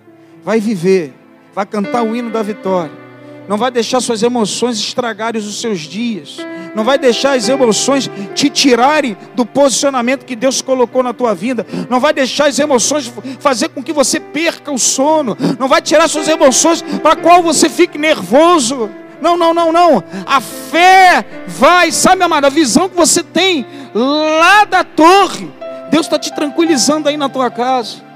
vai 0.44 0.61
viver, 0.61 1.14
vai 1.55 1.64
cantar 1.64 2.03
o 2.03 2.14
hino 2.14 2.31
da 2.31 2.42
vitória. 2.42 3.00
Não 3.48 3.57
vai 3.57 3.70
deixar 3.70 4.00
suas 4.00 4.22
emoções 4.22 4.79
estragarem 4.79 5.40
os 5.40 5.61
seus 5.61 5.81
dias. 5.81 6.37
Não 6.74 6.85
vai 6.85 6.96
deixar 6.98 7.33
as 7.33 7.48
emoções 7.48 8.09
te 8.33 8.48
tirarem 8.48 9.16
do 9.35 9.44
posicionamento 9.44 10.24
que 10.24 10.37
Deus 10.37 10.62
colocou 10.62 11.03
na 11.03 11.12
tua 11.12 11.35
vida. 11.35 11.66
Não 11.88 11.98
vai 11.98 12.12
deixar 12.12 12.46
as 12.46 12.59
emoções 12.59 13.12
fazer 13.40 13.70
com 13.70 13.83
que 13.83 13.92
você 13.92 14.20
perca 14.20 14.70
o 14.70 14.79
sono. 14.79 15.37
Não 15.59 15.66
vai 15.66 15.83
tirar 15.83 16.07
suas 16.07 16.29
emoções 16.29 16.83
para 17.03 17.16
qual 17.16 17.42
você 17.42 17.68
fique 17.68 17.98
nervoso. 17.98 18.88
Não, 19.20 19.37
não, 19.37 19.53
não, 19.53 19.72
não. 19.72 20.05
A 20.26 20.40
fé 20.40 21.24
vai, 21.48 21.90
sabe, 21.90 22.22
amado, 22.22 22.44
a 22.44 22.50
visão 22.50 22.88
que 22.88 22.96
você 22.96 23.22
tem 23.22 23.66
lá 23.92 24.64
da 24.64 24.85
torre 24.85 25.50
Deus 25.90 26.07
está 26.07 26.18
te 26.18 26.33
tranquilizando 26.35 27.09
aí 27.09 27.16
na 27.16 27.29
tua 27.29 27.50
casa. 27.50 28.11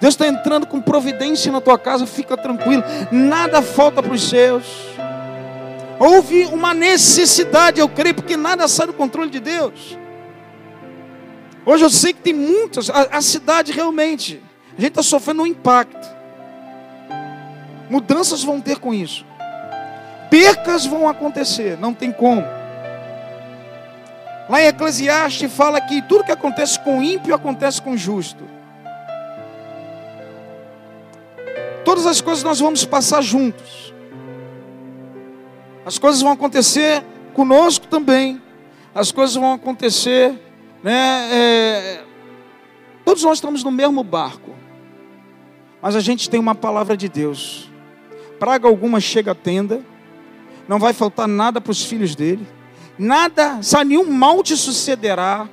Deus 0.00 0.14
está 0.14 0.26
entrando 0.26 0.66
com 0.66 0.80
providência 0.80 1.50
na 1.50 1.60
tua 1.60 1.78
casa, 1.78 2.06
fica 2.06 2.36
tranquilo, 2.36 2.82
nada 3.10 3.62
falta 3.62 4.02
para 4.02 4.12
os 4.12 4.28
seus. 4.28 4.64
Houve 5.98 6.44
uma 6.46 6.74
necessidade, 6.74 7.80
eu 7.80 7.88
creio, 7.88 8.14
porque 8.14 8.36
nada 8.36 8.68
sai 8.68 8.86
do 8.86 8.92
controle 8.92 9.30
de 9.30 9.40
Deus. 9.40 9.96
Hoje 11.64 11.84
eu 11.84 11.88
sei 11.88 12.12
que 12.12 12.20
tem 12.20 12.34
muitas, 12.34 12.90
a, 12.90 13.08
a 13.12 13.22
cidade 13.22 13.72
realmente, 13.72 14.42
a 14.76 14.80
gente 14.80 14.90
está 14.90 15.02
sofrendo 15.02 15.42
um 15.42 15.46
impacto. 15.46 16.14
Mudanças 17.88 18.42
vão 18.42 18.60
ter 18.60 18.78
com 18.78 18.92
isso, 18.92 19.24
percas 20.28 20.84
vão 20.84 21.08
acontecer, 21.08 21.78
não 21.78 21.94
tem 21.94 22.12
como. 22.12 22.44
Lá 24.48 24.62
em 24.62 24.66
Eclesiastes 24.66 25.52
fala 25.52 25.80
que 25.80 26.02
tudo 26.02 26.24
que 26.24 26.32
acontece 26.32 26.78
com 26.80 26.98
o 26.98 27.02
ímpio 27.02 27.34
acontece 27.34 27.80
com 27.80 27.92
o 27.92 27.96
justo. 27.96 28.44
Todas 31.84 32.06
as 32.06 32.20
coisas 32.20 32.44
nós 32.44 32.60
vamos 32.60 32.84
passar 32.84 33.22
juntos. 33.22 33.94
As 35.84 35.98
coisas 35.98 36.20
vão 36.20 36.32
acontecer 36.32 37.02
conosco 37.32 37.86
também. 37.86 38.40
As 38.94 39.10
coisas 39.10 39.34
vão 39.34 39.52
acontecer, 39.54 40.38
né? 40.82 41.28
É... 41.32 42.04
Todos 43.04 43.22
nós 43.22 43.38
estamos 43.38 43.64
no 43.64 43.70
mesmo 43.70 44.02
barco. 44.02 44.50
Mas 45.80 45.96
a 45.96 46.00
gente 46.00 46.28
tem 46.28 46.40
uma 46.40 46.54
palavra 46.54 46.96
de 46.96 47.08
Deus. 47.08 47.70
Praga 48.38 48.68
alguma 48.68 49.00
chega 49.00 49.32
à 49.32 49.34
tenda. 49.34 49.82
Não 50.68 50.78
vai 50.78 50.92
faltar 50.92 51.28
nada 51.28 51.60
para 51.60 51.72
os 51.72 51.84
filhos 51.84 52.14
dele 52.14 52.46
nada, 52.98 53.62
sabe, 53.62 53.90
nenhum 53.90 54.10
mal 54.10 54.42
te 54.42 54.56
sucederá. 54.56 55.48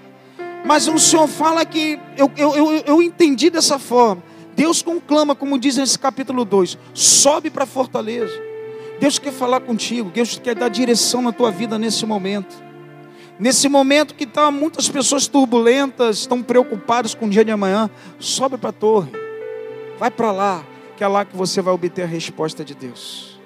Mas 0.65 0.87
o 0.87 0.99
Senhor 0.99 1.27
fala 1.27 1.65
que, 1.65 1.99
eu, 2.17 2.31
eu, 2.37 2.55
eu, 2.55 2.71
eu 2.85 3.01
entendi 3.01 3.49
dessa 3.49 3.79
forma. 3.79 4.23
Deus 4.55 4.81
conclama, 4.81 5.33
como 5.35 5.57
diz 5.57 5.77
nesse 5.77 5.97
capítulo 5.97 6.45
2: 6.45 6.77
sobe 6.93 7.49
para 7.49 7.63
a 7.63 7.67
fortaleza. 7.67 8.33
Deus 8.99 9.17
quer 9.17 9.33
falar 9.33 9.61
contigo, 9.61 10.11
Deus 10.11 10.37
quer 10.37 10.53
dar 10.53 10.69
direção 10.69 11.21
na 11.23 11.31
tua 11.31 11.49
vida 11.49 11.79
nesse 11.79 12.05
momento. 12.05 12.55
Nesse 13.39 13.67
momento 13.67 14.13
que 14.13 14.25
está 14.25 14.51
muitas 14.51 14.87
pessoas 14.87 15.25
turbulentas, 15.25 16.19
estão 16.19 16.43
preocupadas 16.43 17.15
com 17.15 17.25
o 17.25 17.29
dia 17.29 17.43
de 17.43 17.49
amanhã, 17.49 17.89
sobe 18.19 18.57
para 18.57 18.69
a 18.69 18.73
torre, 18.73 19.11
vai 19.97 20.11
para 20.11 20.31
lá, 20.31 20.63
que 20.95 21.03
é 21.03 21.07
lá 21.07 21.25
que 21.25 21.35
você 21.35 21.59
vai 21.59 21.73
obter 21.73 22.03
a 22.03 22.05
resposta 22.05 22.63
de 22.63 22.75
Deus. 22.75 23.39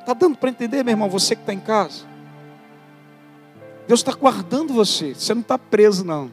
Está 0.00 0.12
dando 0.12 0.36
para 0.36 0.50
entender, 0.50 0.82
meu 0.82 0.92
irmão, 0.92 1.08
você 1.08 1.36
que 1.36 1.42
está 1.42 1.54
em 1.54 1.60
casa? 1.60 2.15
Deus 3.86 4.00
está 4.00 4.12
guardando 4.12 4.72
você, 4.72 5.14
você 5.14 5.34
não 5.34 5.42
está 5.42 5.58
preso, 5.58 6.04
não. 6.04 6.30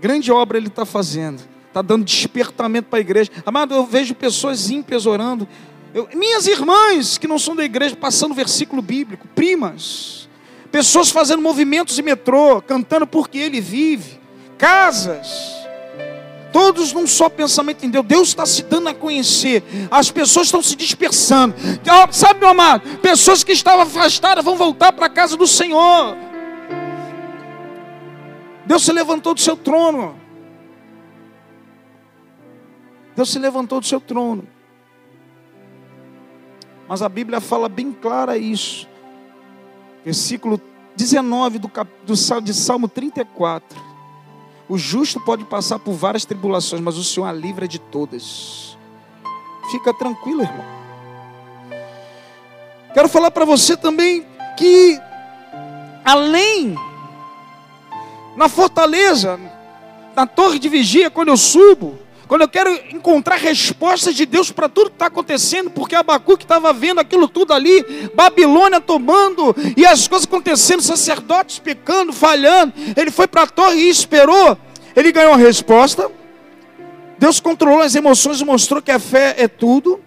Grande 0.00 0.30
obra 0.32 0.58
Ele 0.58 0.68
está 0.68 0.84
fazendo, 0.84 1.42
está 1.68 1.82
dando 1.82 2.04
despertamento 2.04 2.88
para 2.88 2.98
a 2.98 3.00
igreja. 3.00 3.30
Amado, 3.44 3.74
eu 3.74 3.86
vejo 3.86 4.14
pessoas 4.14 4.70
ímpias 4.70 5.06
orando. 5.06 5.46
Eu, 5.92 6.08
minhas 6.14 6.46
irmãs 6.46 7.18
que 7.18 7.28
não 7.28 7.38
são 7.38 7.54
da 7.54 7.64
igreja, 7.64 7.96
passando 7.96 8.34
versículo 8.34 8.82
bíblico, 8.82 9.28
primas, 9.34 10.28
pessoas 10.70 11.10
fazendo 11.10 11.42
movimentos 11.42 11.98
em 11.98 12.02
metrô, 12.02 12.60
cantando 12.60 13.06
porque 13.06 13.38
Ele 13.38 13.60
vive, 13.60 14.20
casas 14.58 15.63
todos 16.54 16.92
num 16.92 17.04
só 17.04 17.28
pensamento 17.28 17.84
em 17.84 17.90
Deus. 17.90 18.06
Deus 18.06 18.28
está 18.28 18.46
se 18.46 18.62
dando 18.62 18.88
a 18.88 18.94
conhecer. 18.94 19.64
As 19.90 20.12
pessoas 20.12 20.46
estão 20.46 20.62
se 20.62 20.76
dispersando. 20.76 21.52
Sabe, 22.12 22.38
meu 22.38 22.50
amado? 22.50 23.00
Pessoas 23.00 23.42
que 23.42 23.50
estavam 23.50 23.82
afastadas 23.82 24.44
vão 24.44 24.56
voltar 24.56 24.92
para 24.92 25.06
a 25.06 25.10
casa 25.10 25.36
do 25.36 25.48
Senhor. 25.48 26.16
Deus 28.64 28.84
se 28.84 28.92
levantou 28.92 29.34
do 29.34 29.40
seu 29.40 29.56
trono. 29.56 30.16
Deus 33.16 33.32
se 33.32 33.38
levantou 33.40 33.80
do 33.80 33.86
seu 33.86 34.00
trono. 34.00 34.46
Mas 36.86 37.02
a 37.02 37.08
Bíblia 37.08 37.40
fala 37.40 37.68
bem 37.68 37.90
clara 37.90 38.38
isso. 38.38 38.88
Versículo 40.04 40.60
19 40.94 41.58
do, 41.58 41.68
cap... 41.68 41.90
do 42.06 42.14
de 42.40 42.54
Salmo 42.54 42.86
34. 42.86 43.93
O 44.68 44.78
justo 44.78 45.20
pode 45.20 45.44
passar 45.44 45.78
por 45.78 45.92
várias 45.92 46.24
tribulações, 46.24 46.80
mas 46.80 46.96
o 46.96 47.04
Senhor 47.04 47.26
a 47.26 47.32
livra 47.32 47.68
de 47.68 47.78
todas. 47.78 48.78
Fica 49.70 49.92
tranquilo, 49.92 50.42
irmão. 50.42 50.64
Quero 52.94 53.08
falar 53.08 53.30
para 53.30 53.44
você 53.44 53.76
também 53.76 54.24
que, 54.56 54.98
além, 56.04 56.76
na 58.36 58.48
fortaleza, 58.48 59.38
na 60.14 60.26
torre 60.26 60.58
de 60.58 60.68
vigia, 60.68 61.10
quando 61.10 61.28
eu 61.28 61.36
subo, 61.36 61.98
quando 62.34 62.42
eu 62.42 62.48
quero 62.48 62.74
encontrar 62.90 63.36
respostas 63.36 64.12
de 64.12 64.26
Deus 64.26 64.50
para 64.50 64.68
tudo 64.68 64.90
que 64.90 64.96
está 64.96 65.06
acontecendo, 65.06 65.70
porque 65.70 65.94
Abacuque 65.94 66.42
estava 66.42 66.72
vendo 66.72 66.98
aquilo 66.98 67.28
tudo 67.28 67.52
ali, 67.52 68.10
Babilônia 68.12 68.80
tomando, 68.80 69.54
e 69.76 69.86
as 69.86 70.08
coisas 70.08 70.26
acontecendo, 70.26 70.82
sacerdotes 70.82 71.60
pecando, 71.60 72.12
falhando. 72.12 72.72
Ele 72.96 73.12
foi 73.12 73.28
para 73.28 73.42
a 73.42 73.46
torre 73.46 73.82
e 73.82 73.88
esperou. 73.88 74.58
Ele 74.96 75.12
ganhou 75.12 75.32
a 75.32 75.36
resposta. 75.36 76.10
Deus 77.20 77.38
controlou 77.38 77.82
as 77.82 77.94
emoções 77.94 78.40
e 78.40 78.44
mostrou 78.44 78.82
que 78.82 78.90
a 78.90 78.98
fé 78.98 79.36
é 79.38 79.46
tudo. 79.46 80.00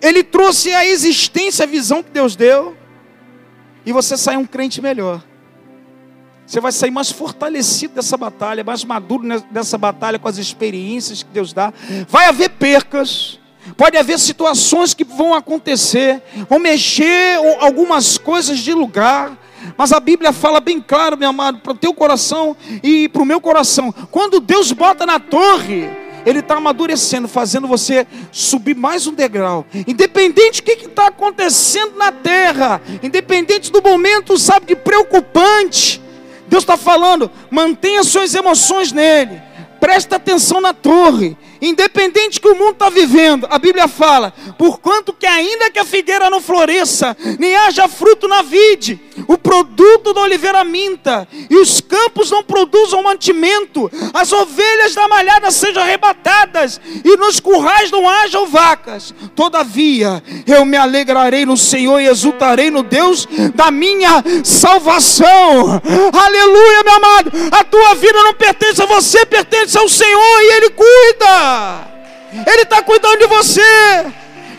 Ele 0.00 0.22
trouxe 0.22 0.72
a 0.72 0.86
existência, 0.86 1.64
a 1.64 1.66
visão 1.66 2.00
que 2.00 2.10
Deus 2.10 2.36
deu. 2.36 2.76
E 3.84 3.90
você 3.90 4.16
sai 4.16 4.36
um 4.36 4.46
crente 4.46 4.80
melhor. 4.80 5.20
Você 6.46 6.60
vai 6.60 6.70
sair 6.70 6.92
mais 6.92 7.10
fortalecido 7.10 7.94
dessa 7.94 8.16
batalha, 8.16 8.62
mais 8.62 8.84
maduro 8.84 9.26
dessa 9.50 9.76
batalha 9.76 10.18
com 10.18 10.28
as 10.28 10.38
experiências 10.38 11.22
que 11.22 11.30
Deus 11.30 11.52
dá. 11.52 11.72
Vai 12.08 12.26
haver 12.26 12.50
percas, 12.50 13.40
pode 13.76 13.96
haver 13.96 14.16
situações 14.18 14.94
que 14.94 15.02
vão 15.02 15.34
acontecer, 15.34 16.22
vão 16.48 16.60
mexer 16.60 17.36
algumas 17.60 18.16
coisas 18.16 18.60
de 18.60 18.72
lugar. 18.72 19.36
Mas 19.76 19.90
a 19.92 19.98
Bíblia 19.98 20.32
fala 20.32 20.60
bem 20.60 20.80
claro, 20.80 21.16
meu 21.16 21.30
amado, 21.30 21.58
para 21.58 21.72
o 21.72 21.76
teu 21.76 21.92
coração 21.92 22.56
e 22.80 23.08
para 23.08 23.22
o 23.22 23.26
meu 23.26 23.40
coração. 23.40 23.92
Quando 24.12 24.38
Deus 24.38 24.70
bota 24.70 25.04
na 25.04 25.18
torre, 25.18 25.90
Ele 26.24 26.38
está 26.38 26.58
amadurecendo, 26.58 27.26
fazendo 27.26 27.66
você 27.66 28.06
subir 28.30 28.76
mais 28.76 29.08
um 29.08 29.12
degrau. 29.12 29.66
Independente 29.88 30.62
do 30.62 30.64
que 30.64 30.86
está 30.86 31.08
acontecendo 31.08 31.96
na 31.96 32.12
terra, 32.12 32.80
independente 33.02 33.72
do 33.72 33.82
momento, 33.82 34.38
sabe, 34.38 34.66
de 34.66 34.76
preocupante, 34.76 36.00
Deus 36.48 36.62
está 36.62 36.76
falando, 36.76 37.30
mantenha 37.50 38.02
suas 38.04 38.34
emoções 38.34 38.92
nele. 38.92 39.40
Presta 39.80 40.16
atenção 40.16 40.60
na 40.60 40.72
torre. 40.72 41.36
Independente 41.66 42.40
que 42.40 42.48
o 42.48 42.54
mundo 42.54 42.72
está 42.74 42.88
vivendo, 42.88 43.46
a 43.50 43.58
Bíblia 43.58 43.88
fala: 43.88 44.32
porquanto 44.56 45.12
que 45.12 45.26
ainda 45.26 45.68
que 45.68 45.80
a 45.80 45.84
figueira 45.84 46.30
não 46.30 46.40
floresça, 46.40 47.16
nem 47.40 47.56
haja 47.56 47.88
fruto 47.88 48.28
na 48.28 48.40
vide, 48.40 49.00
o 49.26 49.36
produto 49.36 50.12
da 50.12 50.20
oliveira 50.20 50.62
minta, 50.62 51.26
e 51.50 51.56
os 51.56 51.80
campos 51.80 52.30
não 52.30 52.44
produzam 52.44 53.02
mantimento, 53.02 53.90
as 54.14 54.32
ovelhas 54.32 54.94
da 54.94 55.08
malhada 55.08 55.50
sejam 55.50 55.82
arrebatadas, 55.82 56.80
e 57.04 57.16
nos 57.16 57.40
currais 57.40 57.90
não 57.90 58.08
hajam 58.08 58.46
vacas. 58.46 59.12
Todavia, 59.34 60.22
eu 60.46 60.64
me 60.64 60.76
alegrarei 60.76 61.44
no 61.44 61.56
Senhor 61.56 61.98
e 62.00 62.06
exultarei 62.06 62.70
no 62.70 62.84
Deus 62.84 63.26
da 63.54 63.72
minha 63.72 64.22
salvação. 64.44 65.82
Aleluia, 66.12 66.82
meu 66.84 66.94
amado. 66.94 67.32
A 67.50 67.64
tua 67.64 67.94
vida 67.96 68.22
não 68.22 68.34
pertence 68.34 68.80
a 68.80 68.86
você, 68.86 69.26
pertence 69.26 69.76
ao 69.76 69.88
Senhor 69.88 70.42
e 70.42 70.52
Ele 70.52 70.70
cuida. 70.70 71.55
Ele 72.46 72.62
está 72.62 72.82
cuidando 72.82 73.18
de 73.18 73.26
você. 73.26 73.60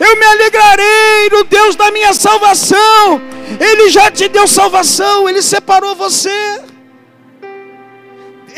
Eu 0.00 0.16
me 0.16 0.24
alegrarei 0.26 1.28
no 1.32 1.44
Deus 1.44 1.74
da 1.74 1.90
minha 1.90 2.12
salvação. 2.12 3.20
Ele 3.58 3.88
já 3.90 4.10
te 4.10 4.28
deu 4.28 4.46
salvação, 4.46 5.28
Ele 5.28 5.42
separou 5.42 5.94
você. 5.94 6.60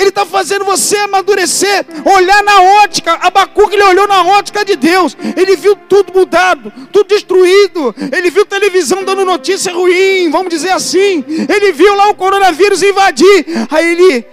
Ele 0.00 0.09
está 0.09 0.24
fazendo 0.24 0.64
você 0.64 0.96
amadurecer, 0.96 1.85
olhar 2.07 2.42
na 2.42 2.62
ótica. 2.83 3.18
Abacuque 3.20 3.74
ele 3.74 3.83
olhou 3.83 4.09
na 4.09 4.22
ótica 4.22 4.64
de 4.64 4.74
Deus. 4.74 5.14
Ele 5.37 5.57
viu 5.57 5.76
tudo 5.76 6.11
mudado, 6.14 6.72
tudo 6.90 7.09
destruído. 7.09 7.94
Ele 8.11 8.31
viu 8.31 8.46
televisão 8.46 9.05
dando 9.05 9.26
notícia 9.26 9.74
ruim, 9.74 10.31
vamos 10.31 10.48
dizer 10.48 10.70
assim. 10.70 11.22
Ele 11.29 11.72
viu 11.72 11.94
lá 11.94 12.09
o 12.09 12.14
coronavírus 12.14 12.83
invadir. 12.83 13.44
Aí 13.70 13.92
ele, 13.92 14.26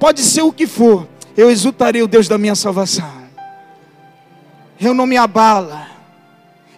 pode 0.00 0.22
ser 0.22 0.40
o 0.40 0.52
que 0.52 0.66
for, 0.66 1.06
eu 1.36 1.50
exultarei 1.50 2.02
o 2.02 2.08
Deus 2.08 2.26
da 2.26 2.38
minha 2.38 2.54
salvação. 2.54 3.17
Eu 4.80 4.94
não 4.94 5.06
me 5.06 5.16
abala. 5.16 5.88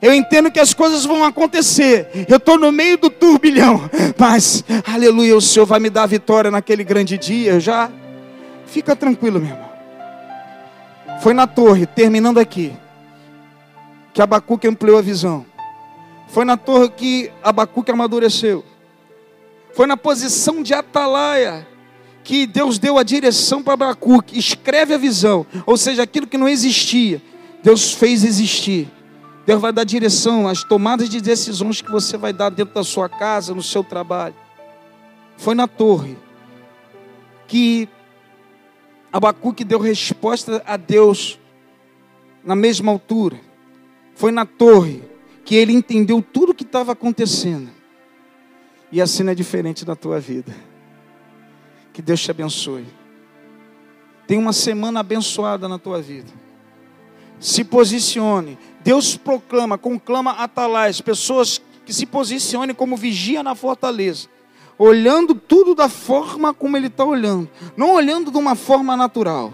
Eu 0.02 0.14
entendo 0.14 0.50
que 0.50 0.58
as 0.58 0.72
coisas 0.72 1.04
vão 1.04 1.22
acontecer. 1.24 2.26
Eu 2.28 2.38
estou 2.38 2.58
no 2.58 2.72
meio 2.72 2.96
do 2.96 3.10
turbilhão. 3.10 3.90
Mas, 4.16 4.64
aleluia, 4.86 5.36
o 5.36 5.40
Senhor 5.40 5.66
vai 5.66 5.78
me 5.78 5.90
dar 5.90 6.04
a 6.04 6.06
vitória 6.06 6.50
naquele 6.50 6.82
grande 6.82 7.18
dia. 7.18 7.60
Já 7.60 7.90
fica 8.66 8.96
tranquilo, 8.96 9.38
meu 9.38 9.50
irmão. 9.50 9.70
Foi 11.20 11.34
na 11.34 11.46
torre, 11.46 11.84
terminando 11.84 12.38
aqui, 12.38 12.72
que 14.14 14.22
Abacuque 14.22 14.66
ampliou 14.66 14.96
a 14.96 15.02
visão. 15.02 15.44
Foi 16.28 16.46
na 16.46 16.56
torre 16.56 16.88
que 16.88 17.30
Abacuque 17.42 17.90
amadureceu. 17.90 18.64
Foi 19.74 19.86
na 19.86 19.96
posição 19.96 20.62
de 20.62 20.72
atalaia 20.72 21.66
que 22.24 22.46
Deus 22.46 22.78
deu 22.78 22.98
a 22.98 23.02
direção 23.02 23.62
para 23.62 23.74
Abacuque. 23.74 24.38
Escreve 24.38 24.94
a 24.94 24.98
visão. 24.98 25.44
Ou 25.66 25.76
seja, 25.76 26.02
aquilo 26.02 26.26
que 26.26 26.38
não 26.38 26.48
existia, 26.48 27.20
Deus 27.62 27.92
fez 27.92 28.24
existir. 28.24 28.88
Deus 29.46 29.60
vai 29.60 29.72
dar 29.72 29.84
direção 29.84 30.46
às 30.46 30.62
tomadas 30.62 31.08
de 31.08 31.20
decisões 31.20 31.80
que 31.80 31.90
você 31.90 32.16
vai 32.16 32.32
dar 32.32 32.50
dentro 32.50 32.74
da 32.74 32.84
sua 32.84 33.08
casa, 33.08 33.54
no 33.54 33.62
seu 33.62 33.82
trabalho. 33.82 34.34
Foi 35.36 35.54
na 35.54 35.66
torre 35.66 36.16
que 37.46 37.88
Abacuque 39.12 39.64
deu 39.64 39.80
resposta 39.80 40.62
a 40.64 40.76
Deus 40.76 41.38
na 42.44 42.54
mesma 42.54 42.92
altura. 42.92 43.40
Foi 44.14 44.30
na 44.30 44.46
torre 44.46 45.02
que 45.44 45.56
ele 45.56 45.72
entendeu 45.72 46.22
tudo 46.22 46.52
o 46.52 46.54
que 46.54 46.62
estava 46.62 46.92
acontecendo. 46.92 47.70
E 48.92 49.00
assim 49.00 49.22
não 49.22 49.32
é 49.32 49.34
diferente 49.34 49.84
da 49.84 49.96
tua 49.96 50.20
vida. 50.20 50.54
Que 51.92 52.00
Deus 52.00 52.20
te 52.22 52.30
abençoe. 52.30 52.86
Tem 54.26 54.38
uma 54.38 54.52
semana 54.52 55.00
abençoada 55.00 55.68
na 55.68 55.78
tua 55.78 56.00
vida. 56.00 56.30
Se 57.40 57.64
posicione. 57.64 58.56
Deus 58.84 59.16
proclama, 59.16 59.76
conclama 59.76 60.32
atalais, 60.32 61.00
pessoas 61.00 61.60
que 61.84 61.92
se 61.92 62.06
posicionem 62.06 62.74
como 62.74 62.96
vigia 62.96 63.42
na 63.42 63.54
fortaleza, 63.54 64.28
olhando 64.78 65.34
tudo 65.34 65.74
da 65.74 65.88
forma 65.88 66.54
como 66.54 66.76
Ele 66.76 66.86
está 66.86 67.04
olhando, 67.04 67.48
não 67.76 67.92
olhando 67.92 68.30
de 68.30 68.38
uma 68.38 68.54
forma 68.54 68.96
natural. 68.96 69.52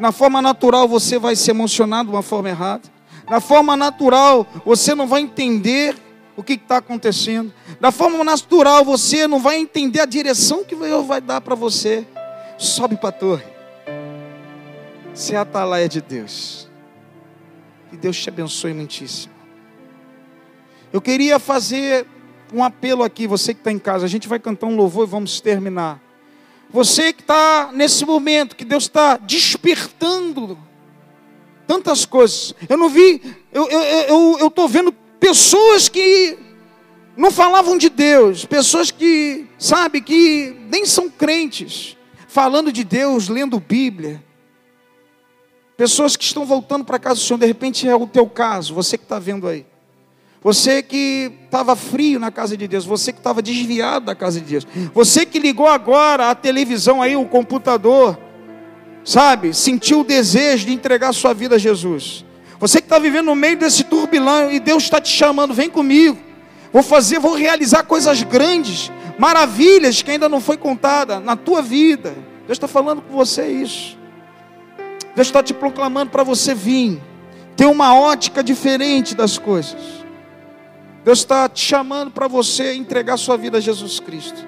Na 0.00 0.12
forma 0.12 0.40
natural 0.40 0.88
você 0.88 1.18
vai 1.18 1.36
se 1.36 1.50
emocionar 1.50 2.04
de 2.04 2.10
uma 2.10 2.22
forma 2.22 2.48
errada. 2.48 2.88
Na 3.28 3.40
forma 3.40 3.76
natural 3.76 4.46
você 4.64 4.94
não 4.94 5.06
vai 5.06 5.20
entender 5.20 5.96
o 6.36 6.42
que 6.42 6.52
está 6.52 6.76
acontecendo. 6.76 7.52
Da 7.80 7.90
forma 7.90 8.22
natural 8.22 8.84
você 8.84 9.26
não 9.26 9.40
vai 9.40 9.58
entender 9.58 10.00
a 10.00 10.06
direção 10.06 10.64
que 10.64 10.74
Deus 10.74 11.06
vai 11.06 11.20
dar 11.20 11.40
para 11.40 11.54
você. 11.54 12.06
Sobe 12.56 12.96
para 12.96 13.08
a 13.08 13.12
torre. 13.12 13.44
Você 15.12 15.34
é 15.34 15.38
atalaia 15.38 15.88
de 15.88 16.00
Deus. 16.00 16.67
Que 17.90 17.96
Deus 17.96 18.16
te 18.20 18.28
abençoe 18.28 18.72
muitíssimo. 18.72 19.32
Eu 20.92 21.00
queria 21.00 21.38
fazer 21.38 22.06
um 22.52 22.64
apelo 22.64 23.02
aqui, 23.02 23.26
você 23.26 23.52
que 23.52 23.60
está 23.60 23.70
em 23.70 23.78
casa. 23.78 24.04
A 24.04 24.08
gente 24.08 24.28
vai 24.28 24.38
cantar 24.38 24.66
um 24.66 24.76
louvor 24.76 25.06
e 25.06 25.10
vamos 25.10 25.40
terminar. 25.40 26.00
Você 26.70 27.12
que 27.12 27.22
está 27.22 27.70
nesse 27.72 28.04
momento, 28.04 28.56
que 28.56 28.64
Deus 28.64 28.84
está 28.84 29.16
despertando 29.16 30.58
tantas 31.66 32.04
coisas. 32.04 32.54
Eu 32.68 32.76
não 32.76 32.88
vi, 32.88 33.22
eu 33.52 33.64
estou 33.64 33.82
eu, 33.82 34.38
eu, 34.38 34.52
eu 34.56 34.68
vendo 34.68 34.92
pessoas 35.20 35.88
que 35.88 36.38
não 37.16 37.30
falavam 37.30 37.76
de 37.76 37.88
Deus, 37.88 38.44
pessoas 38.44 38.90
que, 38.90 39.46
sabe, 39.58 40.00
que 40.00 40.56
nem 40.70 40.86
são 40.86 41.10
crentes, 41.10 41.96
falando 42.28 42.70
de 42.70 42.84
Deus, 42.84 43.28
lendo 43.28 43.58
Bíblia. 43.58 44.22
Pessoas 45.78 46.16
que 46.16 46.24
estão 46.24 46.44
voltando 46.44 46.84
para 46.84 46.98
casa 46.98 47.20
do 47.20 47.20
Senhor, 47.20 47.38
de 47.38 47.46
repente 47.46 47.88
é 47.88 47.94
o 47.94 48.04
teu 48.04 48.26
caso, 48.26 48.74
você 48.74 48.98
que 48.98 49.04
está 49.04 49.20
vendo 49.20 49.46
aí. 49.46 49.64
Você 50.42 50.82
que 50.82 51.30
estava 51.44 51.76
frio 51.76 52.18
na 52.18 52.32
casa 52.32 52.56
de 52.56 52.66
Deus, 52.66 52.84
você 52.84 53.12
que 53.12 53.20
estava 53.20 53.40
desviado 53.40 54.06
da 54.06 54.14
casa 54.16 54.40
de 54.40 54.46
Deus, 54.46 54.66
você 54.92 55.24
que 55.24 55.38
ligou 55.38 55.68
agora 55.68 56.30
a 56.30 56.34
televisão 56.34 57.00
aí, 57.00 57.14
o 57.14 57.24
computador, 57.26 58.18
sabe, 59.04 59.54
sentiu 59.54 60.00
o 60.00 60.04
desejo 60.04 60.66
de 60.66 60.72
entregar 60.72 61.12
sua 61.12 61.32
vida 61.32 61.54
a 61.54 61.58
Jesus. 61.58 62.24
Você 62.58 62.80
que 62.80 62.86
está 62.86 62.98
vivendo 62.98 63.26
no 63.26 63.36
meio 63.36 63.56
desse 63.56 63.84
turbilhão 63.84 64.50
e 64.50 64.58
Deus 64.58 64.82
está 64.82 65.00
te 65.00 65.10
chamando, 65.10 65.54
vem 65.54 65.70
comigo. 65.70 66.18
Vou 66.72 66.82
fazer, 66.82 67.20
vou 67.20 67.34
realizar 67.34 67.84
coisas 67.84 68.24
grandes, 68.24 68.90
maravilhas 69.16 70.02
que 70.02 70.10
ainda 70.10 70.28
não 70.28 70.40
foi 70.40 70.56
contada 70.56 71.20
na 71.20 71.36
tua 71.36 71.62
vida. 71.62 72.16
Deus 72.48 72.56
está 72.56 72.66
falando 72.66 73.00
com 73.00 73.14
você 73.14 73.46
isso. 73.46 73.97
Deus 75.18 75.26
está 75.26 75.42
te 75.42 75.52
proclamando 75.52 76.12
para 76.12 76.22
você 76.22 76.54
vir, 76.54 77.02
ter 77.56 77.66
uma 77.66 77.92
ótica 77.92 78.40
diferente 78.40 79.16
das 79.16 79.36
coisas. 79.36 79.80
Deus 81.04 81.18
está 81.18 81.48
te 81.48 81.60
chamando 81.60 82.12
para 82.12 82.28
você 82.28 82.72
entregar 82.74 83.16
sua 83.16 83.36
vida 83.36 83.58
a 83.58 83.60
Jesus 83.60 83.98
Cristo. 83.98 84.46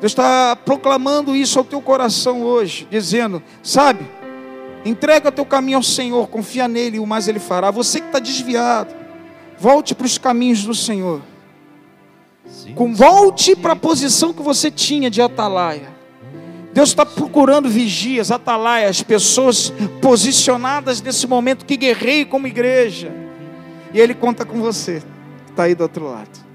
Deus 0.00 0.12
está 0.12 0.54
proclamando 0.54 1.34
isso 1.34 1.58
ao 1.58 1.64
teu 1.64 1.80
coração 1.80 2.42
hoje, 2.42 2.86
dizendo: 2.90 3.42
sabe, 3.62 4.06
entrega 4.84 5.32
teu 5.32 5.46
caminho 5.46 5.78
ao 5.78 5.82
Senhor, 5.82 6.28
confia 6.28 6.68
nele 6.68 6.98
e 6.98 7.00
o 7.00 7.06
mais 7.06 7.26
ele 7.26 7.40
fará. 7.40 7.70
Você 7.70 8.00
que 8.00 8.08
está 8.08 8.18
desviado, 8.18 8.94
volte 9.58 9.94
para 9.94 10.04
os 10.04 10.18
caminhos 10.18 10.62
do 10.62 10.74
Senhor. 10.74 11.22
Volte 12.92 13.56
para 13.56 13.72
a 13.72 13.76
posição 13.76 14.34
que 14.34 14.42
você 14.42 14.70
tinha 14.70 15.08
de 15.08 15.22
atalaia. 15.22 16.01
Deus 16.72 16.88
está 16.88 17.04
procurando 17.04 17.68
vigias, 17.68 18.30
atalaias, 18.30 19.02
pessoas 19.02 19.72
posicionadas 20.00 21.02
nesse 21.02 21.26
momento 21.26 21.66
que 21.66 21.76
guerreiem 21.76 22.24
como 22.24 22.46
igreja. 22.46 23.12
E 23.92 24.00
Ele 24.00 24.14
conta 24.14 24.44
com 24.44 24.60
você, 24.60 25.02
está 25.50 25.64
aí 25.64 25.74
do 25.74 25.82
outro 25.82 26.06
lado. 26.06 26.51